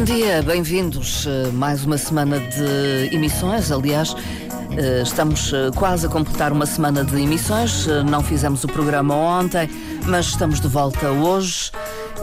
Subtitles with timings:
[0.00, 1.26] Bom dia, bem-vindos.
[1.26, 3.70] Uh, mais uma semana de emissões.
[3.70, 7.86] Aliás, uh, estamos uh, quase a completar uma semana de emissões.
[8.08, 9.68] Não fizemos o programa ontem,
[10.06, 11.70] mas estamos de volta hoje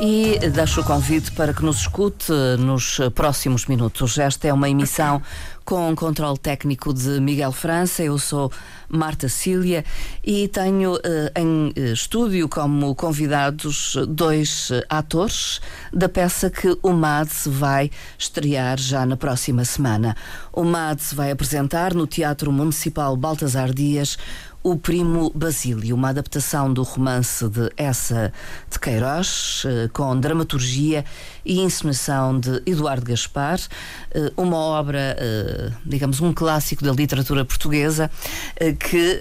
[0.02, 4.18] e deixo o convite para que nos escute nos próximos minutos.
[4.18, 5.22] Esta é uma emissão
[5.68, 8.02] com controle técnico de Miguel França.
[8.02, 8.50] Eu sou
[8.88, 9.84] Marta Cília
[10.24, 11.00] e tenho uh,
[11.36, 15.60] em eh, estúdio como convidados dois uh, atores
[15.92, 20.16] da peça que o MADS vai estrear já na próxima semana.
[20.54, 24.18] O MADS vai apresentar no Teatro Municipal Baltasar Dias
[24.68, 28.34] o Primo Basílio, uma adaptação do romance de Essa
[28.70, 31.06] de Queiroz, eh, com dramaturgia
[31.48, 33.60] e encenação de Eduardo Gaspar,
[34.12, 38.12] eh, uma obra, eh, digamos, um clássico da literatura portuguesa
[38.80, 39.20] que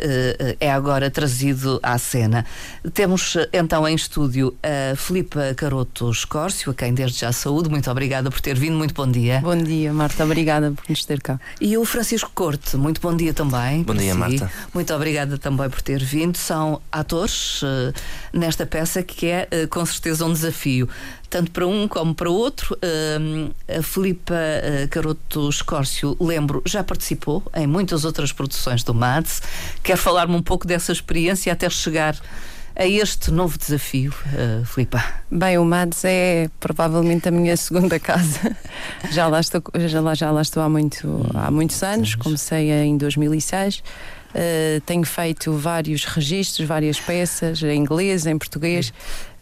[0.61, 2.45] é agora trazido à cena.
[2.93, 7.69] Temos então em estúdio a Filipa Caroto Escórcio, a quem desde já saúde.
[7.69, 9.41] Muito obrigada por ter vindo, muito bom dia.
[9.41, 11.39] Bom dia, Marta, obrigada por nos ter cá.
[11.61, 13.83] E o Francisco Corte, muito bom dia também.
[13.83, 14.19] Bom dia, si.
[14.19, 14.51] Marta.
[14.75, 16.37] Muito obrigada também por ter vindo.
[16.37, 17.93] São atores uh,
[18.33, 20.89] nesta peça que é uh, com certeza um desafio,
[21.29, 22.77] tanto para um como para o outro.
[23.69, 24.35] A Filipa
[24.91, 29.43] Caroto Escórcio, lembro, já participou em muitas outras produções do MADS.
[29.83, 32.17] Quer falar-me um pouco dessa experiência até chegar
[32.77, 35.03] a este novo desafio, uh, Filipa?
[35.31, 38.55] Bem, o MADS é provavelmente a minha segunda casa.
[39.11, 42.99] já, lá estou, já, lá, já lá estou há, muito, há muitos anos, comecei em
[42.99, 43.79] 2006.
[43.79, 48.93] Uh, tenho feito vários registros, várias peças, em inglês, em português.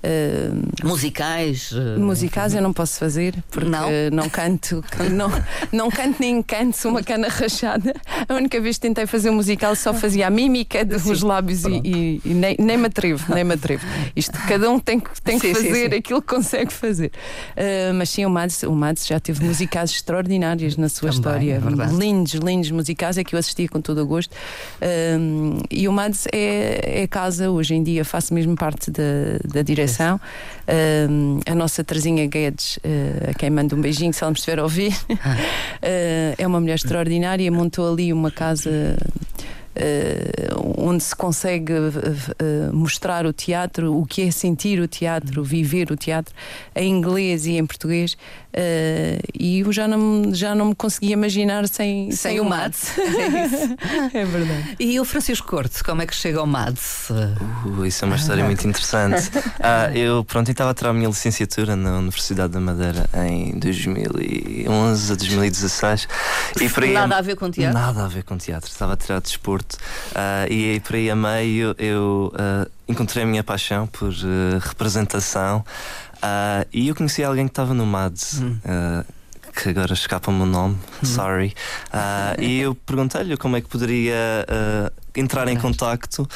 [0.04, 1.72] Uh, musicais?
[1.72, 5.30] Uh, musicais eu não posso fazer porque não, não canto, não,
[5.72, 7.94] não canto nem canto, uma cana rachada.
[8.28, 11.64] A única vez que tentei fazer um musical só fazia a mímica dos sim, lábios
[11.64, 13.86] e, e, e, nem, nem me atrevo, nem me atrevo.
[14.14, 17.10] Isto cada um tem, tem que sim, fazer sim, aquilo que consegue fazer.
[17.56, 21.62] Uh, mas sim, o Mads, o Mads já teve musicais extraordinários na sua Também, história.
[21.62, 24.36] É lindos, lindos musicais, é que eu assistia com todo o gosto.
[25.70, 29.02] e o Mads é, é casa, hoje em dia faço mesmo parte da,
[29.44, 34.30] da direção Uh, a nossa Terezinha Guedes, uh, a quem mando um beijinho, se ela
[34.30, 35.16] me estiver a ouvir, uh,
[36.38, 38.96] é uma mulher extraordinária, montou ali uma casa
[39.76, 45.90] uh, onde se consegue uh, mostrar o teatro, o que é sentir o teatro, viver
[45.90, 46.34] o teatro,
[46.74, 48.16] em inglês e em português.
[49.38, 52.92] e eu já não, já não me conseguia imaginar sem, sem, sem o MADS.
[52.98, 54.76] É, é, verdade.
[54.78, 57.10] E o Francisco Corte, como é que chega ao MADS?
[57.10, 59.30] Uh, isso é uma história muito interessante.
[59.66, 65.12] Ah, eu, pronto, estava a tirar a minha licenciatura na Universidade da Madeira em 2011
[65.12, 66.08] a 2016.
[66.60, 67.78] E nada a ver com teatro?
[67.78, 68.70] Nada a ver com teatro.
[68.70, 69.78] Estava a tirar desporto
[70.14, 74.58] Uh, e aí por aí a meio eu uh, encontrei a minha paixão por uh,
[74.60, 75.64] representação
[76.72, 78.40] e eu conheci alguém que estava no MADS.
[78.40, 78.58] Hum.
[79.54, 81.06] que agora escapa-me o nome, hum.
[81.06, 81.54] sorry.
[82.38, 84.14] e eu perguntei-lhe como é que poderia
[85.16, 86.28] entrar em contacto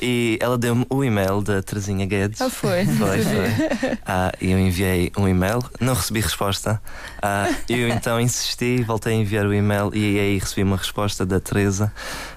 [0.00, 2.40] e ela deu-me o e-mail da Terezinha Guedes.
[2.40, 2.84] Ah, foi?
[2.84, 3.94] Foi, foi.
[4.04, 6.80] Uh, eu enviei um e-mail, não recebi resposta.
[7.18, 11.40] Uh, eu então insisti, voltei a enviar o e-mail e aí recebi uma resposta da
[11.40, 11.92] Teresa.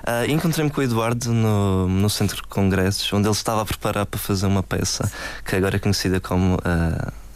[0.07, 4.05] Uh, Encontrei-me com o Eduardo no, no centro de congressos, onde ele estava a preparar
[4.05, 5.11] para fazer uma peça
[5.45, 6.55] que agora é conhecida como.
[6.55, 7.26] Uh,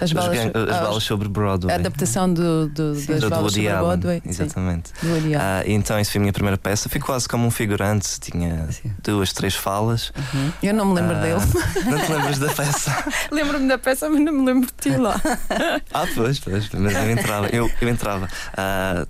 [0.00, 1.72] as balas, as balas sobre Broadway.
[1.72, 4.22] A adaptação do, do, das do balas sobre Allen, Broadway.
[4.24, 4.90] Exatamente.
[5.00, 6.88] Sim, uh, então, isso foi a minha primeira peça.
[6.88, 8.90] Fui quase como um figurante, tinha Sim.
[9.02, 10.12] duas, três falas.
[10.16, 10.52] Uhum.
[10.62, 11.90] Eu não me lembro uh, dele.
[11.90, 13.04] Não te lembras da peça?
[13.30, 15.20] Lembro-me da peça, mas não me lembro de ti lá.
[15.92, 17.46] ah, pois, pois, mas eu entrava.
[17.48, 18.26] Eu, eu entrava.
[18.26, 19.06] Uh,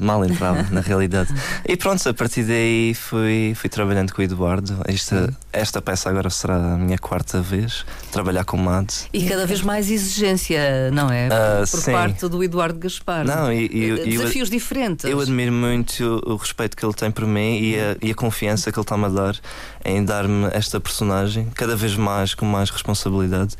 [0.00, 1.34] mal entrava, na realidade.
[1.66, 4.78] E pronto, a partir daí fui, fui trabalhando com o Eduardo.
[4.86, 9.08] Esta, esta peça agora será a minha quarta vez trabalhar com o Mads.
[9.18, 11.28] E cada vez mais exigência, não é?
[11.28, 11.92] Uh, Por sim.
[11.92, 13.24] parte do Eduardo Gaspar.
[13.24, 15.04] Não, e, e, Desafios eu, diferentes.
[15.04, 18.70] Eu admiro muito o, respeito que ele tem por mim e a, e a confiança
[18.70, 19.36] que ele está-me a dar
[19.84, 23.56] em dar-me esta personagem, cada vez mais com mais responsabilidade.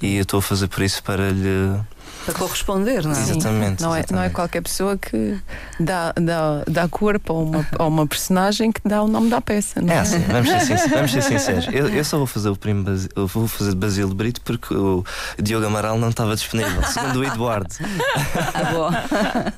[0.00, 1.80] E eu estou a fazer por isso para lhe
[2.24, 3.20] para corresponder, não é?
[3.20, 3.82] Exatamente.
[3.82, 5.38] Não, é, não é qualquer pessoa que
[5.78, 9.80] dá, dá, dá corpo a uma, a uma personagem que dá o nome da peça.
[9.80, 9.96] Não é?
[9.96, 10.90] é assim, vamos ser, sinceros.
[10.90, 11.66] Vamos ser sinceros.
[11.72, 12.84] Eu, eu só vou fazer o primo
[13.16, 15.04] eu vou fazer de Basílio Brito porque o
[15.38, 17.74] Diogo Amaral não estava disponível, segundo o Eduardo.
[18.52, 19.52] Ah,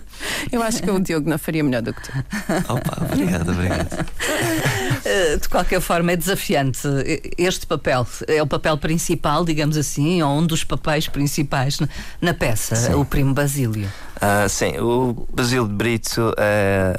[0.50, 2.12] Eu acho que o Diogo não faria melhor do que tu.
[2.68, 4.06] Opa, obrigado, obrigado.
[5.04, 6.80] Eh, de qualquer forma, é desafiante.
[7.36, 11.78] Este papel é o papel principal, digamos assim, ou um dos papéis principais
[12.20, 12.94] na peça, sim.
[12.94, 13.90] o Primo Basílio.
[14.22, 16.94] Uh, sim, o Basílio de Brito é,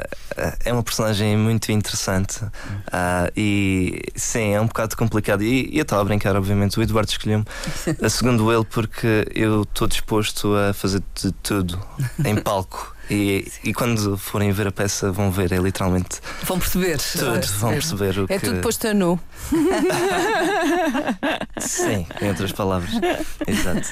[0.65, 5.41] é uma personagem muito interessante uh, e sim, é um bocado complicado.
[5.41, 7.45] E, e eu estava a brincar, obviamente, o Eduardo escolheu-me,
[8.09, 11.79] segundo ele, porque eu estou disposto a fazer de tudo
[12.25, 12.93] em palco.
[13.09, 16.21] E, e, quando forem ver a peça vão ver, é literalmente.
[16.43, 16.97] Vão perceber.
[16.97, 18.33] Tudo, vão perceber o é que.
[18.33, 19.19] É tudo posto a nu.
[21.59, 22.91] Sim, em outras palavras.
[23.45, 23.89] Exato.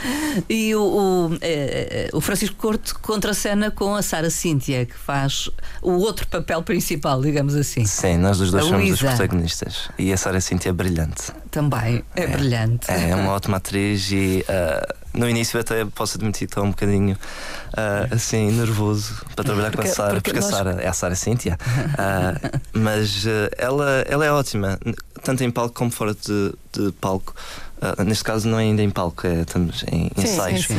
[0.50, 5.48] E o, o, eh, o Francisco Corto contracena com a Sara Cíntia, que faz
[5.80, 7.86] o outro papel principal, digamos assim.
[7.86, 9.06] Sim, nós os dois a somos Luísa.
[9.06, 9.90] os protagonistas.
[10.00, 11.32] E a Sara Cíntia é brilhante.
[11.52, 12.90] Também, é, é brilhante.
[12.90, 14.44] É uma ótima atriz e.
[14.50, 19.70] Uh, no início até posso admitir que estou um bocadinho uh, assim nervoso para trabalhar
[19.70, 20.54] porque, com a Sara, porque, porque nós...
[20.54, 24.80] a Sara é a Sara Cíntia, uh, mas uh, ela, ela é ótima,
[25.22, 27.36] tanto em palco como fora de, de palco.
[27.82, 30.68] Uh, neste caso não é ainda em palco, é, estamos em sim, ensaios.
[30.68, 30.76] Sim,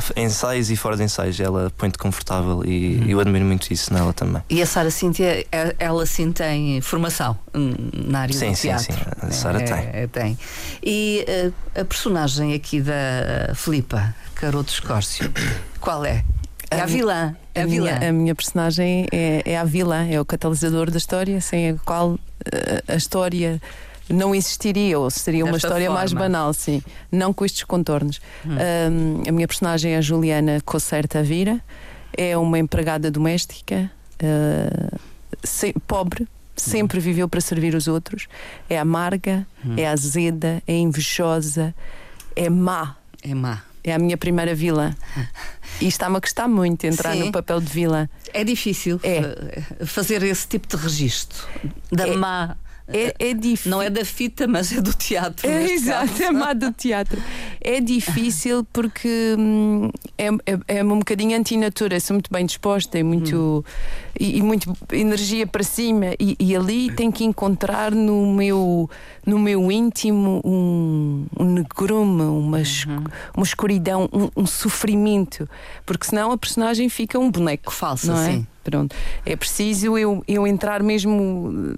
[0.00, 0.20] sim.
[0.20, 3.06] Ensaios e fora de ensaios, ela põe-te confortável e hum.
[3.08, 4.42] eu admiro muito isso nela também.
[4.50, 8.84] E a Sara Cíntia, é, ela sim tem formação na área sim, do teatro.
[8.84, 9.90] Sim, sim, a Sara é, tem.
[9.92, 10.38] É, tem.
[10.82, 11.24] E
[11.74, 15.32] uh, a personagem aqui da Filipa Caroto Escórcio,
[15.80, 16.22] qual é?
[16.70, 17.36] É a, a vilã.
[17.54, 17.92] É a, vilã.
[17.98, 21.74] Minha, a minha personagem é, é a vilã, é o catalisador da história, sem a
[21.76, 22.18] qual
[22.50, 23.60] eh, a história
[24.12, 25.98] não existiria, ou seria uma história forma.
[25.98, 26.82] mais banal, sim.
[27.10, 28.20] Não com estes contornos.
[28.44, 28.50] Hum.
[28.52, 31.60] Um, a minha personagem é a Juliana Cocerta Vira,
[32.16, 33.90] é uma empregada doméstica,
[34.22, 34.98] uh,
[35.42, 37.02] se, pobre, sempre hum.
[37.02, 38.28] viveu para servir os outros,
[38.68, 39.74] é amarga, hum.
[39.76, 41.74] é azeda, é invejosa,
[42.36, 42.96] é má.
[43.22, 43.62] É má.
[43.84, 44.94] É a minha primeira vilã.
[45.80, 47.24] E está-me a gostar muito entrar Sim.
[47.24, 48.08] no papel de vilã.
[48.32, 49.84] É difícil é.
[49.84, 51.48] fazer esse tipo de registro
[51.90, 52.14] da é.
[52.14, 52.56] má
[52.92, 53.70] é, é difícil.
[53.70, 55.48] Não é da fita, mas é do teatro.
[55.48, 56.22] É, exato, caso.
[56.22, 57.20] é má do teatro.
[57.60, 61.98] É difícil porque hum, é, é, é um bocadinho antinatura.
[62.00, 64.12] Sou muito bem disposta e muito, hum.
[64.18, 66.14] e, e, muito energia para cima.
[66.18, 68.88] E, e, ali tem que encontrar no meu,
[69.24, 73.04] no meu íntimo um, um negrume, uma, uhum.
[73.36, 75.48] uma escuridão, um, um, sofrimento.
[75.86, 78.32] Porque senão a personagem fica um boneco falso, não é?
[78.32, 78.46] Sim.
[78.62, 78.94] Pronto.
[79.26, 81.76] É preciso eu, eu entrar mesmo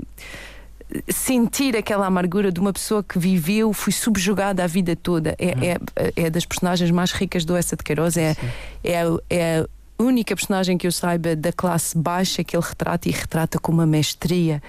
[1.09, 5.35] sentir aquela amargura de uma pessoa que viveu, foi subjugada a vida toda.
[5.39, 5.63] É, uhum.
[5.97, 8.17] é, é das personagens mais ricas do Essa de Queiroz.
[8.17, 8.37] É,
[8.83, 9.67] é, é
[9.99, 13.73] a única personagem que eu saiba da classe baixa que ele retrata e retrata com
[13.73, 14.63] uma mestria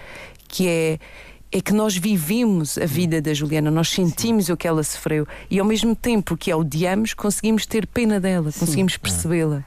[0.48, 1.00] que é
[1.52, 4.52] é que nós vivemos a vida da Juliana, nós sentimos Sim.
[4.52, 8.52] o que ela sofreu e ao mesmo tempo que a odiamos, conseguimos ter pena dela,
[8.52, 9.64] conseguimos percebê-la.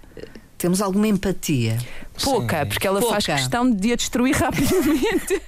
[0.58, 1.78] Temos alguma empatia?
[2.22, 2.66] Pouca, Sim.
[2.66, 3.14] porque ela Pouca.
[3.14, 5.42] faz questão de a destruir rapidamente.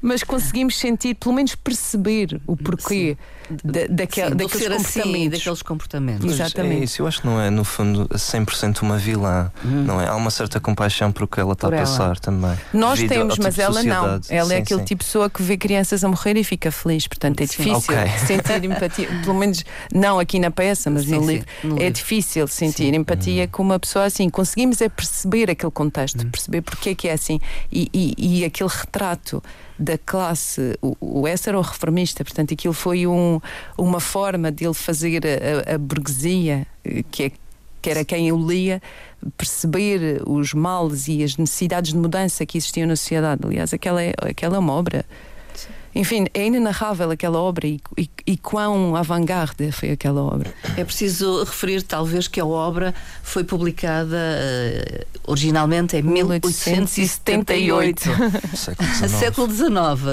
[0.00, 3.16] Mas conseguimos sentir, pelo menos perceber o porquê
[3.64, 5.14] da, daquel, Sim, daqueles assim, comportamentos.
[5.14, 6.24] Assim, daqueles comportamentos.
[6.24, 6.80] Mas Exatamente.
[6.80, 9.50] É isso, eu acho que não é, no fundo, 100% uma vilã.
[9.64, 9.84] Hum.
[9.84, 10.08] Não é?
[10.08, 12.56] Há uma certa compaixão por o que ela está a passar também.
[12.72, 14.20] Nós temos, mas tipo ela não.
[14.28, 14.86] Ela sim, é aquele sim.
[14.86, 17.06] tipo de pessoa que vê crianças a morrer e fica feliz.
[17.06, 18.08] Portanto, é difícil okay.
[18.26, 19.08] sentir empatia.
[19.24, 21.46] Pelo menos, não aqui na peça, mas no livro.
[21.64, 21.92] No é livro.
[21.94, 23.48] difícil sentir empatia hum.
[23.50, 24.28] com uma pessoa assim.
[24.28, 26.30] Conseguimos é perceber aquele contexto, hum.
[26.30, 27.40] perceber porque é que é assim.
[27.72, 29.42] E, e, e aquele retrato
[29.78, 33.40] da classe, o, o S era o reformista, portanto, aquilo foi um,
[33.78, 36.66] uma forma de ele fazer a, a burguesia,
[37.10, 37.32] que, é,
[37.80, 38.82] que era quem o lia,
[39.38, 43.40] perceber os males e as necessidades de mudança que existiam na sociedade.
[43.44, 45.06] Aliás, aquela é, aquela é uma obra
[45.94, 50.54] enfim, é inenarrável aquela obra e, e, e quão avant-garde foi aquela obra.
[50.76, 58.04] É preciso referir, talvez, que a obra foi publicada uh, originalmente em 1878.
[59.08, 59.66] século XIX.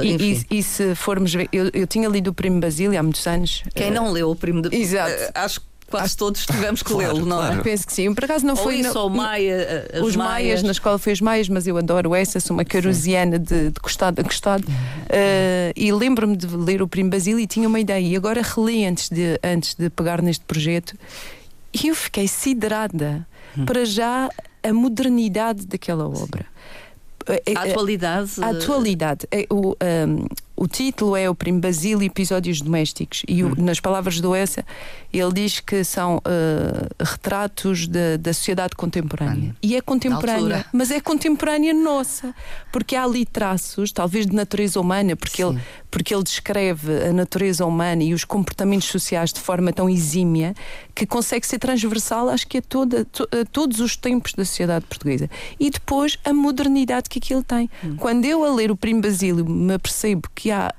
[0.04, 3.28] E, e, e, se formos ver, eu, eu tinha lido o Primo Basílio há muitos
[3.28, 3.64] anos.
[3.76, 5.12] Quem uh, não leu o Primo de Exato.
[5.12, 7.62] Uh, acho que quase todos tivemos que lê-lo, não é?
[7.62, 8.14] Penso que sim.
[8.14, 8.76] Por acaso não Ou foi.
[8.76, 10.16] Isso, no, Maia, os Maias.
[10.16, 13.80] Maias, na escola foi os Maias, mas eu adoro essa, sou uma carusiana de, de
[13.80, 14.68] costado a costado.
[14.68, 18.06] Uh, e lembro-me de ler o Primo Basílio e tinha uma ideia.
[18.06, 20.96] E agora reli antes de, antes de pegar neste projeto
[21.74, 23.28] e eu fiquei siderada
[23.58, 23.66] hum.
[23.66, 24.30] para já
[24.64, 26.46] a modernidade daquela obra.
[27.56, 28.32] A atualidade.
[28.42, 29.28] A atualidade.
[29.50, 29.76] O,
[30.08, 30.28] um,
[30.58, 33.22] o título é O Primo Basílio Episódios Domésticos.
[33.28, 33.54] E o, hum.
[33.60, 34.66] nas palavras do Essa,
[35.14, 39.56] ele diz que são uh, retratos de, da sociedade contemporânea.
[39.62, 42.34] E é contemporânea, mas é contemporânea nossa.
[42.72, 45.60] Porque há ali traços, talvez de natureza humana, porque ele,
[45.92, 50.56] porque ele descreve a natureza humana e os comportamentos sociais de forma tão exímia
[50.98, 55.30] que consegue ser transversal, acho que a, toda, a todos os tempos da sociedade portuguesa.
[55.60, 57.70] E depois a modernidade que aquilo tem.
[57.84, 57.98] Hum.
[57.98, 60.74] Quando eu, a ler o Primo Basílio, me apercebo que há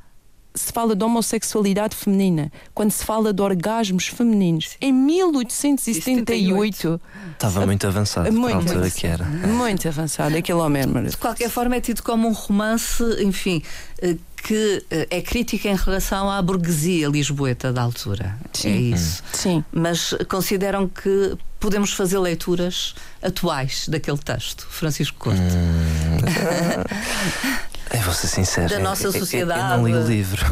[0.55, 7.01] se fala de homossexualidade feminina, quando se fala de orgasmos femininos, em 1878.
[7.33, 9.25] Estava muito avançado muito para a altura que era.
[9.25, 10.83] Muito avançado, aquele homem.
[11.05, 13.63] De qualquer forma, é tido como um romance, enfim,
[14.03, 18.39] eh, que eh, é crítica em relação à burguesia lisboeta da altura.
[18.53, 18.69] Sim.
[18.69, 19.23] É isso.
[19.33, 19.65] Sim.
[19.73, 25.41] Mas consideram que podemos fazer leituras atuais daquele texto, Francisco Couto.
[25.41, 26.19] Hum.
[27.93, 28.69] Eu vou ser sincero.
[28.69, 29.61] Da nossa sociedade.
[29.61, 30.45] Eu, eu, não li o livro.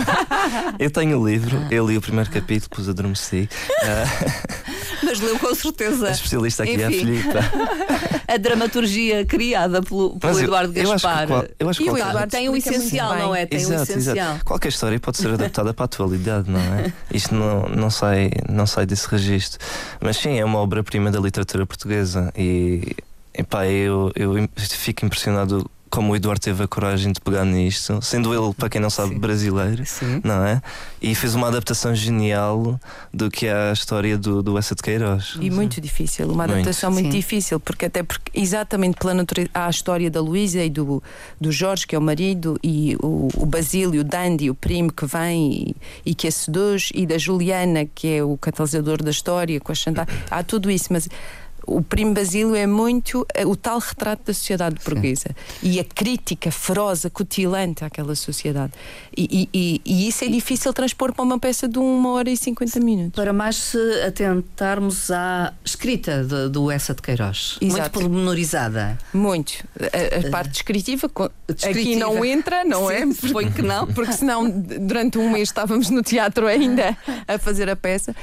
[0.78, 3.48] eu tenho o livro, eu li o primeiro capítulo, depois adormeci.
[5.02, 6.08] Mas leu com certeza.
[6.08, 6.82] A especialista aqui Enfim.
[6.82, 7.28] é a Filipe.
[8.28, 11.28] a dramaturgia criada pelo, pelo Eduardo Gaspar.
[11.28, 13.46] Eu acho que, eu acho que o Eduardo tem o essencial, não é?
[13.46, 14.16] Tem exato, o essencial.
[14.16, 14.44] Exato.
[14.44, 16.92] Qualquer história pode ser adaptada para a atualidade, não é?
[17.12, 19.58] Isto não, não, sai, não sai desse registro.
[20.00, 22.96] Mas sim, é uma obra-prima da literatura portuguesa e.
[23.32, 28.32] Epá, eu, eu fico impressionado como o Eduardo teve a coragem de pegar nisto, sendo
[28.32, 29.18] ele, para quem não sabe, Sim.
[29.18, 30.20] brasileiro, Sim.
[30.24, 30.62] não é?
[31.00, 32.78] E fez uma adaptação genial
[33.12, 35.36] do que é a história do, do Essa de Queiroz.
[35.40, 39.66] E muito difícil, uma adaptação muito, muito difícil, porque até porque, exatamente pela natureza, há
[39.66, 41.02] a história da Luísa e do,
[41.40, 45.06] do Jorge, que é o marido, e o, o Basílio, o Dandy, o primo que
[45.06, 49.60] vem e, e que a seduz, e da Juliana, que é o catalisador da história,
[49.60, 50.14] com a chantagem.
[50.30, 51.08] Há tudo isso, mas
[51.68, 55.30] o Primo Basílio é muito eh, o tal retrato da sociedade portuguesa
[55.62, 58.72] e a crítica feroz, acutilante àquela sociedade.
[59.16, 62.80] E, e, e, isso é difícil transpor para uma peça de uma hora e cinquenta
[62.80, 63.14] minutos.
[63.14, 67.80] Para mais se atentarmos à escrita de, do Essa de Queiroz, Exato.
[67.80, 68.98] muito pormenorizada.
[69.12, 69.64] Muito.
[69.78, 71.10] A, a parte descritiva,
[71.46, 73.00] descritiva, aqui não entra, não é?
[73.04, 73.14] Sim, é?
[73.14, 73.86] Suponho que não.
[73.92, 76.96] Porque senão durante um mês estávamos no teatro ainda
[77.26, 78.14] a fazer a peça.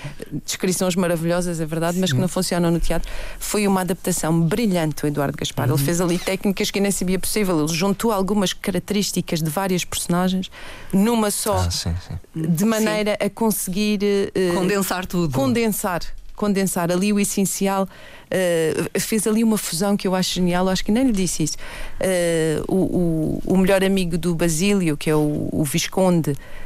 [0.43, 5.07] Descrições maravilhosas, é verdade, mas que não funcionam no teatro foi uma adaptação brilhante do
[5.07, 5.67] Eduardo Gaspar.
[5.69, 5.75] Uhum.
[5.75, 7.59] Ele fez ali técnicas que nem sabia possível.
[7.59, 10.49] Ele juntou algumas características de várias personagens
[10.91, 12.17] numa só, ah, sim, sim.
[12.35, 13.27] de maneira sim.
[13.27, 15.33] a conseguir uh, condensar tudo.
[15.33, 16.01] Condensar
[16.35, 20.83] condensar ali o essencial, uh, fez ali uma fusão que eu acho genial, eu acho
[20.83, 21.57] que nem lhe disse isso.
[22.01, 26.64] Uh, o, o, o, melhor amigo do Basílio, que é o, o Visconde, Uh,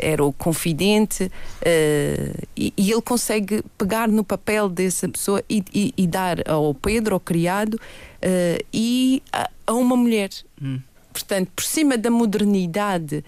[0.00, 5.94] era o confidente uh, e, e, ele consegue pegar no papel dessa pessoa e, e,
[5.96, 10.30] e dar ao Pedro, ao criado, uh, e a, a, uma mulher.
[10.60, 10.80] Hum.
[11.12, 13.24] Portanto, por cima da modernidade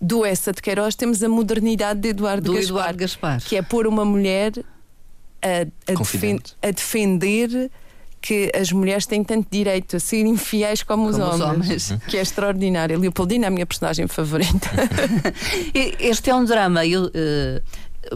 [0.00, 3.62] do Essa de Queiroz, temos a modernidade de Eduardo, do Gaspar, Eduardo Gaspar, que é
[3.62, 4.52] pôr uma mulher
[5.42, 7.70] a, a, defen a defender
[8.26, 12.02] que as mulheres têm tanto direito a serem fiéis como, como os, homens, os, homens,
[12.10, 12.98] que é extraordinário.
[12.98, 14.68] Leopoldina é a minha personagem favorita.
[16.00, 16.84] este é um drama.
[16.84, 17.62] Eu, uh,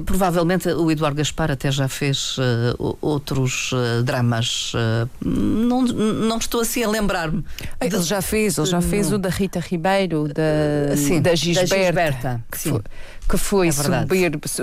[0.04, 4.72] Provavelmente o Eduardo Gaspar até já fez uh, outros uh, dramas.
[4.74, 7.44] Uh, não, não estou assim a lembrar-me.
[7.80, 11.74] Ele já fez, ele já fez o da Rita Ribeiro, da, sim, da Gisberta.
[11.74, 12.70] Da Gisberta que sim.
[12.70, 12.82] foi,
[13.28, 14.14] que foi é soberbo.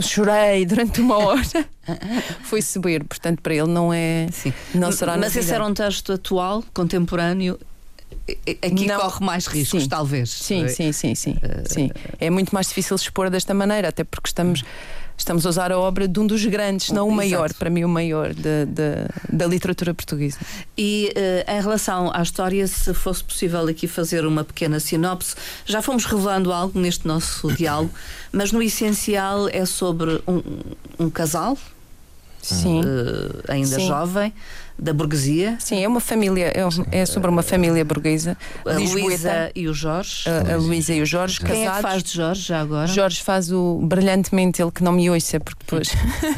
[0.02, 1.42] Chorei durante uma hora.
[2.44, 4.28] foi soberbo, portanto, para ele não é.
[4.32, 4.54] Sim.
[4.74, 7.60] Não será Mas esse era um texto atual, contemporâneo,
[8.64, 10.30] aqui não, corre mais riscos, sim, talvez.
[10.30, 11.92] Sim, sim, sim, sim, sim.
[12.20, 14.64] É muito mais difícil expor desta maneira, até porque estamos
[15.18, 17.56] estamos a usar a obra de um dos grandes, não o maior, Exato.
[17.56, 20.38] para mim o maior da, da, da literatura portuguesa.
[20.78, 25.82] E uh, em relação à história, se fosse possível aqui fazer uma pequena sinopse, já
[25.82, 27.92] fomos revelando algo neste nosso diálogo,
[28.32, 30.44] mas no essencial é sobre um,
[31.00, 31.58] um casal,
[32.42, 32.82] Sim.
[32.82, 33.88] Uh, ainda Sim.
[33.88, 34.34] jovem
[34.78, 35.58] da burguesia.
[35.60, 38.38] Sim, é uma família, é, é sobre uma família burguesa.
[38.66, 40.30] A Luísa e o Jorge.
[40.30, 41.68] A, a Luísa e o Jorge, Quem casados.
[41.68, 42.88] é que faz de Jorge já agora?
[42.88, 45.90] Jorge faz o brilhantemente, ele que não me ouça, porque depois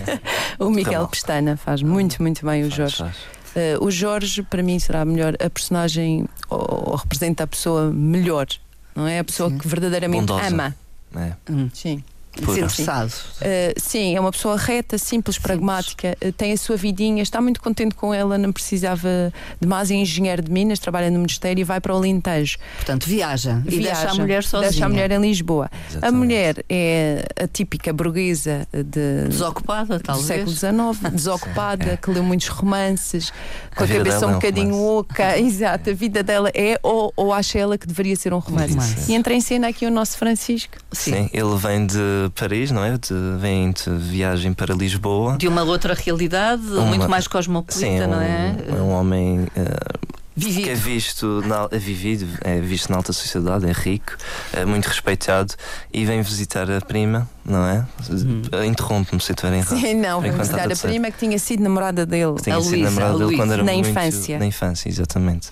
[0.57, 3.03] o Miguel Pestana faz muito, muito bem o Jorge.
[3.03, 7.91] Uh, o Jorge, para mim, será a melhor, a personagem, ou, ou representa a pessoa
[7.91, 8.47] melhor,
[8.95, 9.19] não é?
[9.19, 9.57] A pessoa Sim.
[9.57, 10.47] que verdadeiramente Bondosa.
[10.47, 10.75] ama.
[11.15, 11.33] É.
[11.51, 11.69] Hum.
[11.73, 12.03] Sim.
[12.35, 13.11] Desinteressado.
[13.41, 15.37] Uh, sim, é uma pessoa reta, simples, simples.
[15.37, 19.91] pragmática, uh, tem a sua vidinha, está muito contente com ela, não precisava de mais,
[19.91, 22.57] é engenheiro de Minas, trabalha no Ministério e vai para o Alentejo.
[22.75, 24.69] Portanto, viaja, e viaja, deixa a mulher sozinha.
[24.69, 25.69] Deixa a mulher em Lisboa.
[25.89, 26.05] Exatamente.
[26.05, 30.25] A mulher é a típica burguesa de, desocupada, talvez.
[30.25, 31.97] do século XIX, desocupada, é.
[31.97, 33.31] que leu muitos romances,
[33.75, 35.39] com a, a cabeça um bocadinho é um oca.
[35.39, 39.11] Exato, a vida dela é ou, ou acha ela que deveria ser um romance.
[39.11, 40.77] E entra em cena aqui o nosso Francisco.
[40.91, 42.97] Sim, Sim ele vem de Paris, não é?
[42.97, 45.37] De, vem de viagem para Lisboa.
[45.37, 48.55] De uma outra realidade, uma, muito mais cosmopolita, sim, não é?
[48.69, 49.39] Um, um homem.
[49.55, 50.63] Uh, Vivido.
[50.63, 54.15] que é visto, na, é vivido, é visto na alta sociedade, é rico,
[54.53, 55.53] é muito respeitado
[55.91, 57.85] e vem visitar a prima, não é?
[58.09, 58.41] Hum.
[58.65, 59.79] Interrompe-me se estiver errado.
[59.79, 62.35] Sim, não, vem visitar a prima que tinha sido namorada dele.
[62.35, 64.39] Que tinha a sido Luísa, namorada dele quando era na muito, infância.
[64.39, 65.49] Na infância, exatamente.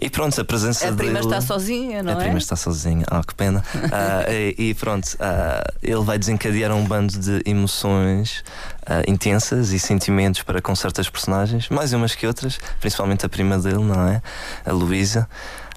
[0.00, 0.94] E pronto, a presença dele.
[0.94, 2.16] A prima dele, está sozinha, não a é?
[2.16, 3.62] A prima está sozinha, ah, que pena.
[3.74, 8.42] uh, e, e, pronto, uh, ele vai desencadear um bando de emoções
[8.82, 13.58] uh, intensas e sentimentos para com certas personagens, mais umas que outras, principalmente a prima
[13.58, 14.22] dele, não é?
[14.64, 15.28] A Luísa.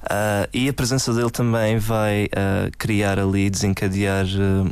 [0.08, 4.72] Uh, e a presença dele também vai uh, criar ali, desencadear uh,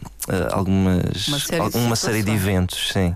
[0.51, 3.15] algumas uma série, alguma série de eventos, sim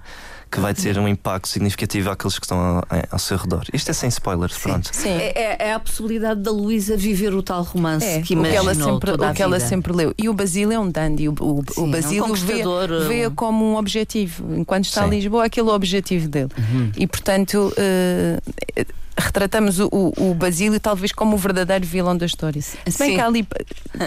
[0.51, 3.63] que vai ter um impacto significativo àqueles que estão ao, ao seu redor.
[3.71, 4.61] Isto é sem spoilers, Sim.
[4.61, 4.89] pronto.
[4.91, 5.09] Sim.
[5.09, 8.63] É, é, é, a possibilidade da Luísa viver o tal romance é, que imaginou o
[8.63, 10.13] que ela sempre, o que ela sempre leu.
[10.17, 11.29] E o Basílio é um dandy.
[11.29, 12.63] O, o, Sim, o Basílio é um vê,
[13.07, 14.55] vê como um objetivo.
[14.55, 15.07] Enquanto está Sim.
[15.07, 16.49] em Lisboa, aquele é o objetivo dele.
[16.57, 16.91] Uhum.
[16.97, 17.71] E portanto.
[17.77, 22.61] Uh, retratamos o, o, Basílio talvez como o verdadeiro vilão da história.
[22.61, 23.15] Se bem Sim.
[23.15, 23.47] que ali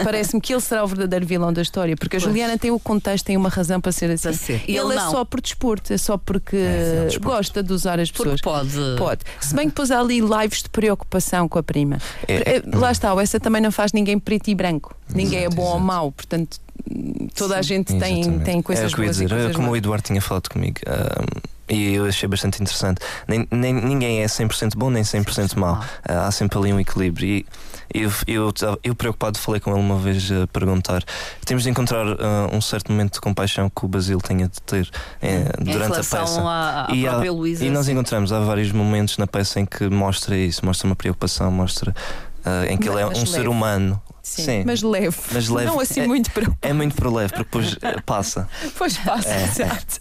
[0.05, 2.23] parece-me que ele será o verdadeiro vilão da história, porque pois.
[2.23, 4.33] a Juliana tem o contexto, tem uma razão para ser assim.
[4.33, 4.63] Ser.
[4.67, 8.11] Ele, ele é só por desporto, é só porque é, é gosta de usar as
[8.11, 8.41] pessoas.
[8.41, 8.99] Porque pode.
[8.99, 9.21] Pode.
[9.41, 11.99] Se bem que pôs ali lives de preocupação com a prima.
[12.27, 14.97] É, é, Lá está, essa também não faz ninguém preto e branco.
[15.15, 15.79] Ninguém é exato, é bom exato.
[15.79, 16.61] ou mau, portanto
[17.35, 20.21] toda Sim, a gente tem, tem coisas é, boas dizer, coisas Como o Eduardo tinha
[20.21, 20.79] falado comigo.
[20.87, 23.01] Um, e eu achei bastante interessante.
[23.27, 25.77] Nem, nem, ninguém é 100% bom nem 100% mau.
[25.77, 27.27] Uh, há sempre ali um equilíbrio.
[27.27, 27.47] E
[27.95, 28.53] eu, eu,
[28.83, 31.03] eu preocupado falei com ele uma vez a perguntar:
[31.45, 32.17] temos de encontrar uh,
[32.53, 36.41] um certo momento de compaixão que o Basil tenha de ter uh, durante a peça.
[36.43, 37.23] À, à e, há,
[37.61, 41.51] e nós encontramos há vários momentos na peça em que mostra isso, mostra uma preocupação,
[41.51, 41.95] mostra.
[42.45, 43.27] Uh, em que ele é um leve.
[43.27, 44.63] ser humano, Sim, Sim.
[44.65, 45.17] Mas, leve.
[45.33, 45.67] mas leve.
[45.67, 46.71] Não assim é, muito preocupado.
[46.71, 48.49] É muito para leve, porque depois eh, passa.
[48.79, 50.01] Pois passa, é, exato.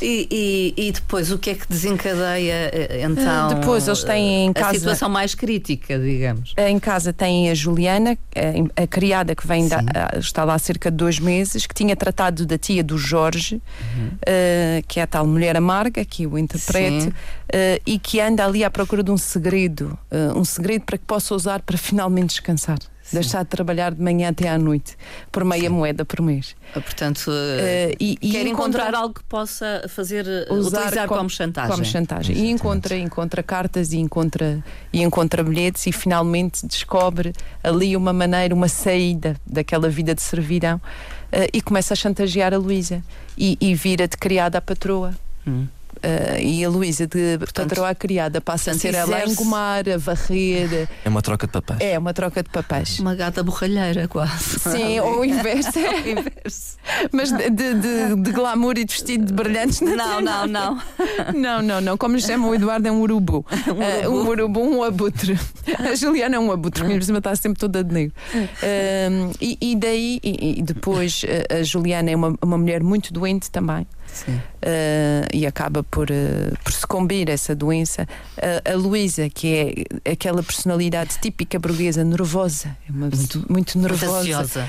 [0.00, 0.28] E,
[0.76, 3.48] e, e, depois o que é que desencadeia eh, então?
[3.48, 4.70] Depois eles têm em casa.
[4.70, 6.54] A situação mais crítica, digamos.
[6.56, 9.82] Em casa tem a Juliana, a, a criada que vem da,
[10.18, 13.60] está lá há cerca de dois meses, que tinha tratado da tia do Jorge,
[13.96, 14.06] uhum.
[14.06, 17.12] uh, que é a tal mulher amarga, que o interprete,
[17.46, 21.04] uh, e que anda ali à procura de um segredo, uh, um segredo para que
[21.04, 22.78] possa usar para finalmente descansar.
[23.06, 23.18] Sim.
[23.18, 24.96] deixar de trabalhar de manhã até à noite
[25.30, 25.68] por meia Sim.
[25.68, 26.56] moeda por mês.
[26.74, 31.30] Ah, portanto, uh, e, e quer encontrar algo que possa fazer usar utilizar como, como
[31.30, 31.70] chantagem.
[31.70, 32.36] Como chantagem.
[32.36, 34.60] E encontra, encontra cartas e encontra,
[34.92, 40.78] e encontra bilhetes e finalmente descobre ali uma maneira, uma saída daquela vida de servidão
[40.78, 43.04] uh, e começa a chantagear a Luísa
[43.38, 45.14] e, e vira de criada a patroa.
[45.46, 45.68] Hum.
[45.96, 50.88] Uh, e a Luísa de patroa criada passa a ser ela a engomar, a varrer.
[51.04, 51.80] É uma troca de papéis.
[51.80, 52.98] É uma troca de papéis.
[52.98, 54.58] Uma gata borralheira, quase.
[54.60, 55.78] Sim, ou o inverso.
[55.78, 56.76] o inverso.
[57.12, 60.82] Mas de, de, de, glamour e de vestido de brilhantes não, não, não.
[61.34, 61.96] Não, não, não.
[61.96, 63.44] Como lhe chama o Eduardo, é um urubu.
[63.66, 65.38] Um urubu, uh, um, urubu um abutre.
[65.78, 68.14] A Juliana é um abutre, porque mesmo está sempre toda de negro.
[68.34, 73.50] Uh, e, e, daí, e, e depois, a Juliana é uma, uma mulher muito doente
[73.50, 73.86] também.
[74.24, 78.06] Uh, e acaba por, uh, por sucumbir a essa doença.
[78.36, 84.68] Uh, a Luísa, que é aquela personalidade típica burguesa, nervosa, é uma, muito, muito nervosa,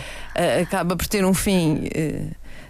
[0.61, 1.89] acaba por ter um fim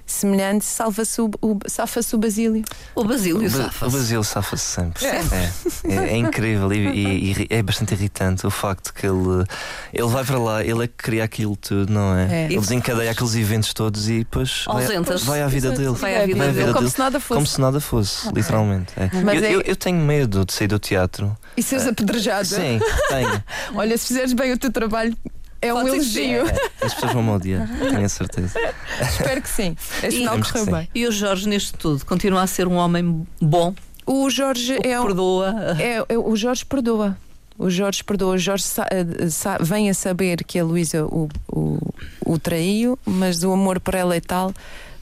[0.08, 2.64] semelhante, salva-se o, o, safa-se o Basílio.
[2.96, 3.86] O Basílio safa-se.
[3.86, 5.06] O Basílio safa-se sempre.
[5.06, 5.18] É.
[5.18, 9.46] É, é, é incrível e, e, e, é bastante irritante o facto que ele,
[9.94, 12.44] ele vai para lá, ele é que cria aquilo tudo, não é?
[12.44, 12.46] é.
[12.46, 15.92] Ele desencadeia aqueles eventos todos e depois vai, vai à vida dele.
[15.92, 16.74] Vai à vida, vai à vida dele.
[16.74, 17.38] Como se nada fosse.
[17.38, 18.94] Como se nada fosse, literalmente.
[18.98, 19.10] É.
[19.14, 21.36] Eu, é- eu, eu, tenho medo de sair do teatro.
[21.56, 22.46] E seres apedrejado.
[22.46, 23.44] Sim, tenho.
[23.76, 25.16] Olha, se fizeres bem o teu trabalho,
[25.62, 26.48] é um elogio.
[26.48, 28.60] É, as pessoas vão mal dia, tenho a certeza.
[29.02, 29.76] Espero que sim.
[30.04, 30.90] É sinal que correu bem.
[30.94, 33.74] E o Jorge, neste tudo, continua a ser um homem bom?
[34.06, 35.06] O Jorge o é um.
[35.06, 35.56] Perdoa.
[35.80, 37.18] É, é, o Jorge perdoa.
[37.58, 38.36] O Jorge perdoa.
[38.36, 41.80] O Jorge sa, eh, sa, vem a saber que a Luísa o, o,
[42.26, 44.54] o traiu, mas o amor por ela é tal.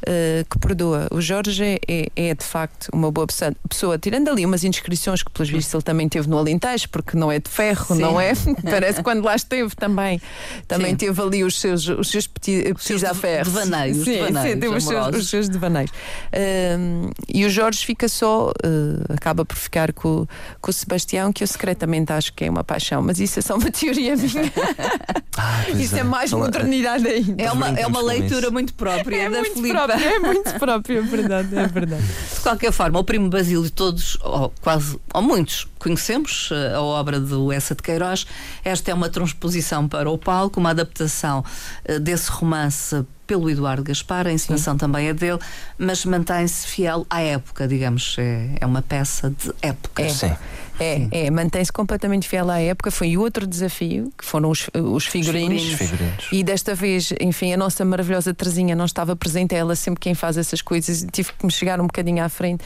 [0.08, 1.08] Uh, que perdoa.
[1.12, 3.28] O Jorge é, é, de facto uma boa
[3.70, 7.32] pessoa, tirando ali umas inscrições que, pelos vistos, ele também teve no Alentejo, porque não
[7.32, 8.02] é de ferro, Sim.
[8.02, 8.34] não é?
[8.64, 10.22] Parece que quando lá esteve também,
[10.68, 10.98] também Sim.
[10.98, 13.46] teve ali os seus, os seus petits a ferro.
[13.46, 13.98] Devaneios.
[13.98, 15.92] Sim, devaneios, sim, teve os seus, os seus devaneios.
[15.92, 20.28] Uh, e o Jorge fica só, uh, acaba por ficar com,
[20.62, 23.56] com o Sebastião, que eu secretamente acho que é uma paixão, mas isso é só
[23.56, 24.52] uma teoria minha.
[25.38, 26.00] Ah, isso é.
[26.00, 26.04] é.
[26.04, 27.42] mais modernidade ainda.
[27.42, 29.74] É uma, é uma leitura muito própria é da muito Filipe.
[29.74, 32.04] Própria, é muito própria, é verdade, é verdade.
[32.34, 37.20] De qualquer forma, o primo Basílio, todos, ou quase, ou muitos, conhecemos eh, a obra
[37.20, 38.26] do Essa de Queiroz.
[38.64, 41.44] Esta é uma transposição para o palco, uma adaptação
[41.86, 44.80] eh, desse romance pelo Eduardo Gaspar, a encenação Sim.
[44.80, 45.40] também é dele,
[45.78, 50.04] mas mantém-se fiel à época, digamos, é, é uma peça de época.
[50.04, 50.10] É.
[50.10, 50.32] Sim.
[50.80, 52.92] É, é mantém-se completamente fiel à época.
[52.92, 55.64] Foi outro desafio, que foram os, os, figurinos.
[55.64, 56.28] os figurinos.
[56.32, 60.14] E desta vez, enfim, a nossa maravilhosa Terezinha não estava presente, é ela sempre quem
[60.14, 61.06] faz essas coisas.
[61.12, 62.64] Tive que me chegar um bocadinho à frente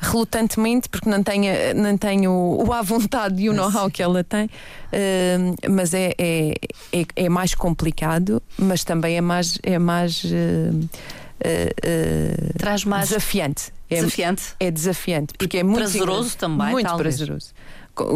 [0.00, 4.46] relutantemente, porque não tenho, não tenho o à vontade e o know-how que ela tem,
[4.46, 6.54] uh, mas é, é,
[6.92, 9.58] é, é, mais complicado, mas também é mais.
[9.62, 10.28] É mais uh,
[11.44, 13.72] uh, Traz mais desafiante.
[13.90, 14.42] É, desafiante.
[14.60, 16.70] É desafiante, porque é muito prazeroso também.
[16.70, 17.16] Muito talvez.
[17.16, 17.52] prazeroso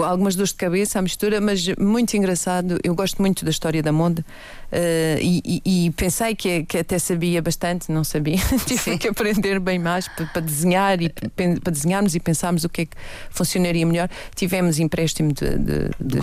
[0.04, 2.78] algumas dores de cabeça à mistura, mas muito engraçado.
[2.82, 4.24] Eu gosto muito da história da moda
[4.72, 8.38] uh, e, e, e, pensei que, que, até sabia bastante, não sabia.
[8.66, 12.86] Tive que aprender bem mais para, desenhar e para desenharmos e pensarmos o que é
[12.86, 12.96] que
[13.30, 14.08] funcionaria melhor.
[14.34, 16.18] Tivemos empréstimo de, de, de,